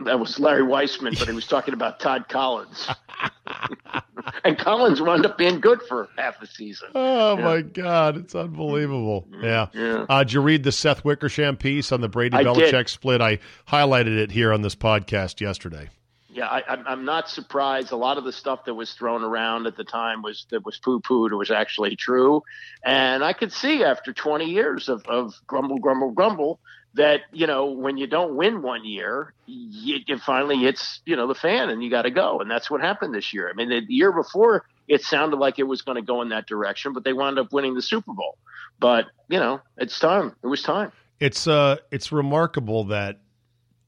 That 0.00 0.20
was 0.20 0.38
Larry 0.38 0.62
Weissman, 0.62 1.14
but 1.18 1.26
he 1.26 1.34
was 1.34 1.46
talking 1.46 1.74
about 1.74 2.00
Todd 2.00 2.26
Collins. 2.28 2.88
and 4.44 4.58
Collins 4.58 5.00
wound 5.00 5.24
up 5.26 5.38
being 5.38 5.60
good 5.60 5.80
for 5.88 6.08
half 6.18 6.38
the 6.40 6.46
season. 6.46 6.88
Oh 6.94 7.36
Yeah. 7.38 7.44
my 7.44 7.60
God, 7.62 8.16
it's 8.16 8.34
unbelievable. 8.34 9.26
Yeah. 9.40 9.66
Yeah. 9.72 10.04
Uh, 10.08 10.22
did 10.24 10.32
you 10.34 10.40
read 10.42 10.64
the 10.64 10.72
Seth 10.72 11.04
Wickersham 11.04 11.56
piece 11.56 11.92
on 11.92 12.00
the 12.00 12.08
Brady 12.08 12.36
I 12.36 12.44
Belichick 12.44 12.70
did. 12.70 12.88
split? 12.88 13.20
I 13.20 13.38
highlighted 13.68 14.16
it 14.18 14.30
here 14.30 14.52
on 14.52 14.62
this 14.62 14.74
podcast 14.76 15.40
yesterday. 15.40 15.88
Yeah, 16.36 16.48
I, 16.48 16.62
I'm, 16.68 16.86
I'm 16.86 17.04
not 17.06 17.30
surprised. 17.30 17.92
A 17.92 17.96
lot 17.96 18.18
of 18.18 18.24
the 18.24 18.32
stuff 18.32 18.66
that 18.66 18.74
was 18.74 18.92
thrown 18.92 19.24
around 19.24 19.66
at 19.66 19.74
the 19.74 19.84
time 19.84 20.20
was 20.20 20.46
that 20.50 20.66
was 20.66 20.76
poo 20.76 21.00
pooed 21.00 21.30
or 21.30 21.38
was 21.38 21.50
actually 21.50 21.96
true, 21.96 22.42
and 22.84 23.24
I 23.24 23.32
could 23.32 23.54
see 23.54 23.82
after 23.82 24.12
20 24.12 24.44
years 24.44 24.90
of, 24.90 25.06
of 25.06 25.32
grumble, 25.46 25.78
grumble, 25.78 26.10
grumble 26.10 26.60
that 26.92 27.22
you 27.32 27.46
know 27.46 27.70
when 27.70 27.96
you 27.96 28.06
don't 28.06 28.36
win 28.36 28.60
one 28.60 28.84
year, 28.84 29.32
you, 29.46 30.00
it 30.06 30.20
finally 30.20 30.58
hits 30.58 31.00
you 31.06 31.16
know 31.16 31.26
the 31.26 31.34
fan, 31.34 31.70
and 31.70 31.82
you 31.82 31.88
got 31.88 32.02
to 32.02 32.10
go, 32.10 32.40
and 32.40 32.50
that's 32.50 32.70
what 32.70 32.82
happened 32.82 33.14
this 33.14 33.32
year. 33.32 33.48
I 33.48 33.54
mean, 33.54 33.70
the 33.70 33.82
year 33.88 34.12
before 34.12 34.66
it 34.88 35.00
sounded 35.00 35.38
like 35.38 35.58
it 35.58 35.62
was 35.62 35.80
going 35.80 35.96
to 35.96 36.02
go 36.02 36.20
in 36.20 36.28
that 36.28 36.46
direction, 36.46 36.92
but 36.92 37.02
they 37.02 37.14
wound 37.14 37.38
up 37.38 37.50
winning 37.50 37.74
the 37.74 37.82
Super 37.82 38.12
Bowl. 38.12 38.36
But 38.78 39.06
you 39.30 39.38
know, 39.38 39.62
it's 39.78 39.98
time. 39.98 40.36
It 40.44 40.48
was 40.48 40.62
time. 40.62 40.92
It's 41.18 41.46
uh 41.46 41.76
it's 41.90 42.12
remarkable 42.12 42.84
that 42.84 43.20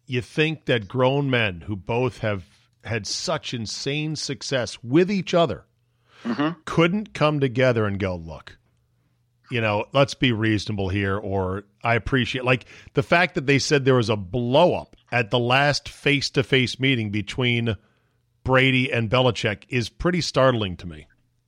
you 0.08 0.20
think 0.20 0.64
that 0.64 0.88
grown 0.88 1.30
men 1.30 1.60
who 1.60 1.76
both 1.76 2.18
have 2.18 2.44
had 2.82 3.06
such 3.06 3.54
insane 3.54 4.16
success 4.16 4.82
with 4.82 5.10
each 5.10 5.34
other 5.34 5.64
Mm-hmm. 6.24 6.60
couldn't 6.64 7.14
come 7.14 7.38
together 7.38 7.86
and 7.86 7.98
go, 7.98 8.16
look, 8.16 8.58
you 9.52 9.60
know, 9.60 9.84
let's 9.92 10.14
be 10.14 10.32
reasonable 10.32 10.88
here. 10.88 11.16
Or 11.16 11.64
I 11.82 11.94
appreciate 11.94 12.44
like 12.44 12.64
the 12.94 13.04
fact 13.04 13.36
that 13.36 13.46
they 13.46 13.60
said 13.60 13.84
there 13.84 13.94
was 13.94 14.10
a 14.10 14.16
blow 14.16 14.74
up 14.74 14.96
at 15.12 15.30
the 15.30 15.38
last 15.38 15.88
face 15.88 16.28
to 16.30 16.42
face 16.42 16.80
meeting 16.80 17.10
between 17.10 17.76
Brady 18.42 18.92
and 18.92 19.08
Belichick 19.08 19.62
is 19.68 19.88
pretty 19.88 20.20
startling 20.20 20.76
to 20.78 20.88
me. 20.88 21.06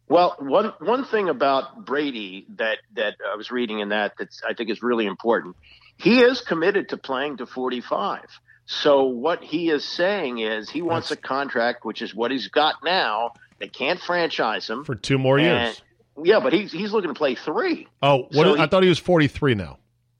Well, 0.08 0.36
one 0.38 0.72
one 0.80 1.04
thing 1.04 1.28
about 1.28 1.84
Brady 1.84 2.46
that 2.56 2.78
that 2.94 3.16
I 3.32 3.36
was 3.36 3.50
reading 3.50 3.80
in 3.80 3.88
that 3.88 4.12
that 4.18 4.28
I 4.48 4.54
think 4.54 4.70
is 4.70 4.82
really 4.82 5.06
important. 5.06 5.56
He 5.96 6.20
is 6.20 6.40
committed 6.40 6.90
to 6.90 6.96
playing 6.96 7.38
to 7.38 7.46
45. 7.46 8.20
So 8.72 9.02
what 9.02 9.42
he 9.42 9.68
is 9.68 9.84
saying 9.84 10.38
is 10.38 10.70
he 10.70 10.80
wants 10.80 11.10
a 11.10 11.16
contract, 11.16 11.84
which 11.84 12.02
is 12.02 12.14
what 12.14 12.30
he's 12.30 12.46
got 12.46 12.76
now. 12.84 13.32
They 13.58 13.66
can't 13.66 14.00
franchise 14.00 14.70
him 14.70 14.84
for 14.84 14.94
two 14.94 15.18
more 15.18 15.40
years. 15.40 15.82
Yeah, 16.22 16.38
but 16.38 16.52
he's 16.52 16.70
he's 16.70 16.92
looking 16.92 17.10
to 17.10 17.14
play 17.14 17.34
three. 17.34 17.88
Oh, 18.00 18.28
what 18.30 18.44
So 18.46 18.54
I 18.54 18.62
he- 18.62 18.66
thought 18.68 18.84
he 18.84 18.88
was 18.88 19.00
43 19.00 19.56
now. 19.56 19.78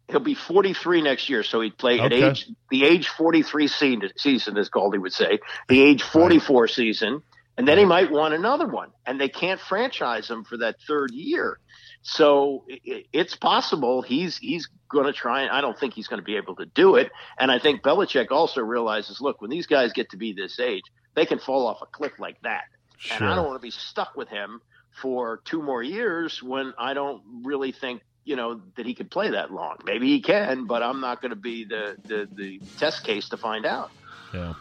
He'll 0.09 0.19
be 0.19 0.35
43 0.35 1.01
next 1.03 1.29
year, 1.29 1.45
so 1.45 1.61
he'd 1.61 1.79
play 1.79 2.01
at 2.01 2.13
age 2.13 2.49
the 2.71 2.85
age 2.85 3.07
43 3.07 3.69
season, 3.69 4.11
season 4.17 4.59
as 4.59 4.69
Goldie 4.69 4.99
would 4.99 5.13
say, 5.13 5.39
the 5.69 5.81
age 5.81 6.03
44 6.03 6.67
season, 6.67 7.23
and 7.57 7.67
then 7.67 7.79
he 7.79 7.85
might 7.85 8.11
want 8.11 8.35
another 8.35 8.67
one, 8.67 8.91
and 9.07 9.21
they 9.21 9.29
can't 9.29 9.61
franchise 9.61 10.29
him 10.31 10.45
for 10.45 10.59
that 10.59 10.77
third 10.87 11.11
year. 11.13 11.59
So 12.03 12.65
it's 12.69 13.37
possible 13.37 14.01
he's 14.03 14.39
he's 14.39 14.69
going 14.89 15.07
to 15.07 15.13
try. 15.13 15.43
and 15.43 15.51
I 15.51 15.61
don't 15.61 15.79
think 15.79 15.95
he's 15.95 16.09
going 16.09 16.21
to 16.21 16.25
be 16.25 16.37
able 16.37 16.57
to 16.57 16.67
do 16.67 16.97
it, 16.97 17.11
and 17.39 17.51
I 17.51 17.59
think 17.59 17.83
Belichick 17.83 18.31
also 18.31 18.63
realizes, 18.63 19.21
look, 19.21 19.41
when 19.41 19.51
these 19.51 19.67
guys 19.67 19.93
get 19.93 20.11
to 20.11 20.17
be 20.17 20.33
this 20.33 20.59
age, 20.59 20.85
they 21.15 21.27
can 21.27 21.39
fall 21.39 21.67
off 21.67 21.83
a 21.83 21.87
cliff 21.87 22.13
like 22.19 22.41
that, 22.43 22.65
sure. 22.99 23.17
and 23.19 23.27
I 23.27 23.35
don't 23.35 23.47
want 23.47 23.61
to 23.61 23.63
be 23.63 23.71
stuck 23.71 24.17
with 24.17 24.29
him 24.29 24.61
for 25.03 25.41
two 25.45 25.63
more 25.63 25.83
years 25.83 26.43
when 26.43 26.73
I 26.79 26.95
don't 26.95 27.23
really 27.45 27.73
think 27.73 28.03
you 28.25 28.37
know 28.37 28.61
that 28.77 28.87
he 28.87 28.95
could 28.95 29.11
play 29.11 29.31
that 29.31 29.51
long. 29.53 29.77
Maybe 29.85 30.09
he 30.09 30.21
can, 30.21 30.67
but 30.67 30.83
I'm 30.83 31.01
not 31.01 31.21
going 31.21 31.31
to 31.31 31.37
be 31.37 31.65
the, 31.65 31.97
the 32.05 32.29
the 32.33 32.61
test 32.79 33.05
case 33.05 33.29
to 33.31 33.37
find 33.37 33.67
out. 33.67 33.91
Yeah. 34.33 34.55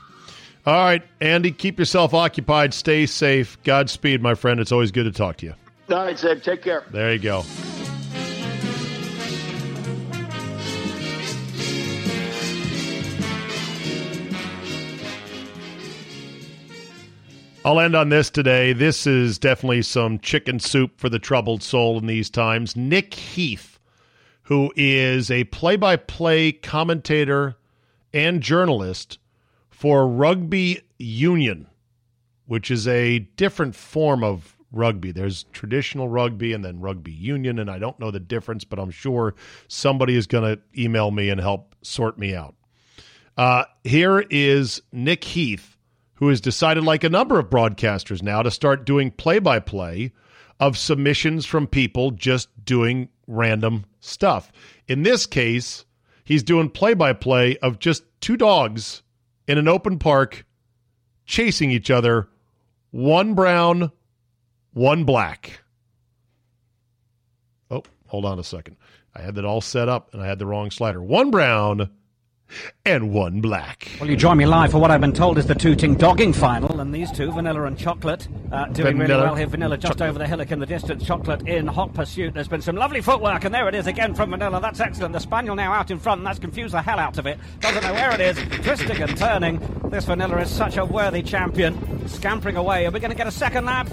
All 0.69 0.75
right, 0.75 1.01
Andy, 1.19 1.49
keep 1.49 1.79
yourself 1.79 2.13
occupied. 2.13 2.75
Stay 2.75 3.07
safe. 3.07 3.57
Godspeed, 3.63 4.21
my 4.21 4.35
friend. 4.35 4.59
It's 4.59 4.71
always 4.71 4.91
good 4.91 5.05
to 5.05 5.11
talk 5.11 5.37
to 5.37 5.47
you. 5.47 5.55
All 5.89 6.05
right, 6.05 6.15
Zeb, 6.15 6.43
take 6.43 6.61
care. 6.61 6.83
There 6.91 7.11
you 7.11 7.17
go. 7.17 7.43
I'll 17.65 17.79
end 17.79 17.95
on 17.95 18.09
this 18.09 18.29
today. 18.29 18.71
This 18.71 19.07
is 19.07 19.39
definitely 19.39 19.81
some 19.81 20.19
chicken 20.19 20.59
soup 20.59 20.99
for 20.99 21.09
the 21.09 21.17
troubled 21.17 21.63
soul 21.63 21.97
in 21.97 22.05
these 22.05 22.29
times. 22.29 22.75
Nick 22.75 23.15
Heath, 23.15 23.79
who 24.43 24.71
is 24.75 25.31
a 25.31 25.45
play 25.45 25.77
by 25.77 25.95
play 25.95 26.51
commentator 26.51 27.57
and 28.13 28.43
journalist 28.43 29.17
for 29.79 30.05
Rugby 30.05 30.81
Union, 30.97 31.65
which 32.47 32.69
is 32.69 32.85
a 32.85 33.19
different 33.37 33.73
form 33.73 34.25
of 34.25 34.57
rugby. 34.73 35.13
There's 35.13 35.43
traditional 35.53 36.09
rugby 36.09 36.51
and 36.51 36.65
then 36.65 36.81
rugby 36.81 37.13
union, 37.13 37.59
and 37.59 37.71
I 37.71 37.79
don't 37.79 37.97
know 37.97 38.11
the 38.11 38.19
difference, 38.19 38.65
but 38.65 38.77
I'm 38.77 38.91
sure 38.91 39.35
somebody 39.69 40.17
is 40.17 40.27
going 40.27 40.43
to 40.43 40.61
email 40.77 41.11
me 41.11 41.29
and 41.29 41.39
help 41.39 41.75
sort 41.81 42.19
me 42.19 42.35
out. 42.35 42.55
Uh, 43.37 43.63
here 43.85 44.19
is 44.29 44.81
Nick 44.91 45.23
Heath, 45.23 45.77
who 46.15 46.27
has 46.27 46.41
decided, 46.41 46.83
like 46.83 47.05
a 47.05 47.09
number 47.09 47.39
of 47.39 47.49
broadcasters 47.49 48.21
now, 48.21 48.41
to 48.41 48.51
start 48.51 48.85
doing 48.85 49.11
play 49.11 49.39
by 49.39 49.59
play 49.59 50.11
of 50.59 50.77
submissions 50.77 51.45
from 51.45 51.67
people 51.67 52.11
just 52.11 52.49
doing 52.65 53.07
random 53.27 53.85
stuff. 54.01 54.51
In 54.89 55.03
this 55.03 55.25
case, 55.25 55.85
he's 56.25 56.43
doing 56.43 56.69
play 56.69 56.95
by 56.95 57.13
play 57.13 57.55
of 57.59 57.79
just 57.79 58.03
two 58.19 58.35
dogs 58.35 59.03
in 59.49 59.57
an 59.57 59.67
open 59.67 59.97
park 59.97 60.45
chasing 61.25 61.71
each 61.71 61.89
other, 61.89 62.29
one 62.91 63.33
brown, 63.33 63.91
one 64.73 65.05
black. 65.05 65.61
Oh, 67.71 67.81
hold 68.05 68.25
on 68.25 68.37
a 68.37 68.43
second. 68.43 68.77
I 69.15 69.21
had 69.21 69.33
that 69.35 69.45
all 69.45 69.59
set 69.59 69.89
up 69.89 70.13
and 70.13 70.21
I 70.21 70.27
had 70.27 70.37
the 70.37 70.45
wrong 70.45 70.69
slider. 70.69 71.01
One 71.01 71.31
brown 71.31 71.89
and 72.85 73.13
one 73.13 73.41
black. 73.41 73.89
Well, 73.99 74.09
you 74.09 74.15
join 74.15 74.37
me 74.37 74.45
live 74.45 74.71
for 74.71 74.79
what 74.79 74.91
I've 74.91 75.01
been 75.01 75.13
told 75.13 75.37
is 75.37 75.45
the 75.45 75.55
Tooting 75.55 75.95
Dogging 75.95 76.33
final, 76.33 76.79
and 76.79 76.93
these 76.93 77.11
two, 77.11 77.31
Vanilla 77.31 77.63
and 77.65 77.77
Chocolate, 77.77 78.27
uh, 78.51 78.65
doing 78.67 78.97
really 78.97 79.13
well 79.13 79.35
here. 79.35 79.47
Vanilla 79.47 79.77
just 79.77 80.01
over 80.01 80.17
the 80.17 80.27
hillock 80.27 80.51
in 80.51 80.59
the 80.59 80.65
distance, 80.65 81.05
Chocolate 81.05 81.47
in 81.47 81.67
hot 81.67 81.93
pursuit. 81.93 82.33
There's 82.33 82.47
been 82.47 82.61
some 82.61 82.75
lovely 82.75 83.01
footwork, 83.01 83.43
and 83.45 83.53
there 83.53 83.67
it 83.67 83.75
is 83.75 83.87
again 83.87 84.13
from 84.13 84.31
Vanilla. 84.31 84.59
That's 84.61 84.79
excellent. 84.79 85.13
The 85.13 85.19
Spaniel 85.19 85.55
now 85.55 85.71
out 85.73 85.91
in 85.91 85.99
front, 85.99 86.19
and 86.19 86.27
that's 86.27 86.39
confused 86.39 86.73
the 86.73 86.81
hell 86.81 86.99
out 86.99 87.17
of 87.17 87.25
it. 87.27 87.39
Doesn't 87.59 87.83
know 87.83 87.93
where 87.93 88.13
it 88.13 88.21
is, 88.21 88.37
twisting 88.63 89.01
and 89.01 89.17
turning. 89.17 89.59
This 89.89 90.05
Vanilla 90.05 90.41
is 90.41 90.49
such 90.49 90.77
a 90.77 90.85
worthy 90.85 91.21
champion. 91.21 92.07
Scampering 92.07 92.55
away. 92.55 92.85
Are 92.85 92.91
we 92.91 92.99
going 92.99 93.11
to 93.11 93.17
get 93.17 93.27
a 93.27 93.31
second 93.31 93.65
lap? 93.65 93.87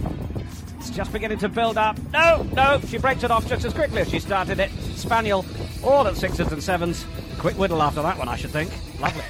It's 0.78 0.90
just 0.90 1.12
beginning 1.12 1.38
to 1.38 1.48
build 1.48 1.76
up. 1.76 1.98
No, 2.12 2.46
no, 2.54 2.80
she 2.86 2.98
breaks 2.98 3.24
it 3.24 3.30
off 3.30 3.46
just 3.48 3.64
as 3.64 3.72
quickly 3.74 4.00
as 4.02 4.08
she 4.08 4.20
started 4.20 4.60
it. 4.60 4.70
Spaniel, 4.94 5.44
all 5.82 6.06
at 6.06 6.16
sixes 6.16 6.52
and 6.52 6.62
sevens. 6.62 7.04
Quick 7.46 7.58
whittle 7.58 7.80
after 7.80 8.02
that 8.02 8.18
one, 8.18 8.26
I 8.26 8.34
should 8.34 8.50
think. 8.50 8.72
Lovely. 8.98 9.22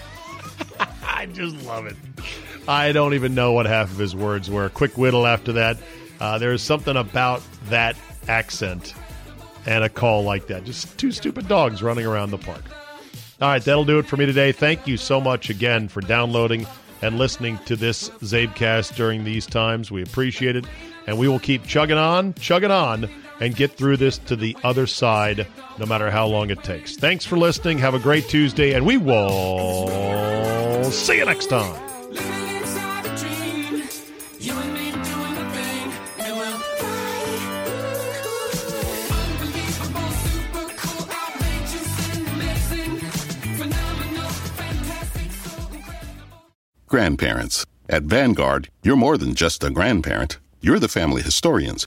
I 1.06 1.26
just 1.26 1.54
love 1.66 1.84
it. 1.84 1.96
I 2.66 2.92
don't 2.92 3.12
even 3.12 3.34
know 3.34 3.52
what 3.52 3.66
half 3.66 3.90
of 3.90 3.98
his 3.98 4.16
words 4.16 4.48
were. 4.48 4.70
Quick 4.70 4.96
whittle 4.96 5.26
after 5.26 5.52
that. 5.52 5.76
Uh, 6.18 6.38
there 6.38 6.50
is 6.54 6.62
something 6.62 6.96
about 6.96 7.42
that 7.68 7.94
accent 8.26 8.94
and 9.66 9.84
a 9.84 9.90
call 9.90 10.22
like 10.22 10.46
that. 10.46 10.64
Just 10.64 10.96
two 10.96 11.12
stupid 11.12 11.46
dogs 11.46 11.82
running 11.82 12.06
around 12.06 12.30
the 12.30 12.38
park. 12.38 12.62
All 13.42 13.50
right, 13.50 13.62
that'll 13.62 13.84
do 13.84 13.98
it 13.98 14.06
for 14.06 14.16
me 14.16 14.24
today. 14.24 14.50
Thank 14.50 14.86
you 14.86 14.96
so 14.96 15.20
much 15.20 15.50
again 15.50 15.86
for 15.86 16.00
downloading 16.00 16.66
and 17.02 17.18
listening 17.18 17.58
to 17.66 17.76
this 17.76 18.08
CzabeCast 18.08 18.96
during 18.96 19.24
these 19.24 19.44
times. 19.44 19.90
We 19.90 20.00
appreciate 20.02 20.56
it. 20.56 20.64
And 21.06 21.18
we 21.18 21.28
will 21.28 21.38
keep 21.38 21.66
chugging 21.66 21.98
on, 21.98 22.32
chugging 22.32 22.70
on, 22.70 23.10
and 23.40 23.54
get 23.54 23.72
through 23.72 23.96
this 23.96 24.18
to 24.18 24.36
the 24.36 24.56
other 24.64 24.86
side, 24.86 25.46
no 25.78 25.86
matter 25.86 26.10
how 26.10 26.26
long 26.26 26.50
it 26.50 26.62
takes. 26.62 26.96
Thanks 26.96 27.24
for 27.24 27.36
listening. 27.36 27.78
Have 27.78 27.94
a 27.94 27.98
great 27.98 28.28
Tuesday, 28.28 28.72
and 28.74 28.86
we 28.86 28.96
will 28.96 30.84
see 30.90 31.18
you 31.18 31.24
next 31.24 31.46
time. 31.46 31.82
Grandparents. 46.88 47.66
At 47.88 48.04
Vanguard, 48.04 48.70
you're 48.82 48.96
more 48.96 49.18
than 49.18 49.34
just 49.34 49.62
a 49.62 49.70
grandparent. 49.70 50.38
You're 50.60 50.78
the 50.78 50.88
family 50.88 51.20
historians. 51.20 51.86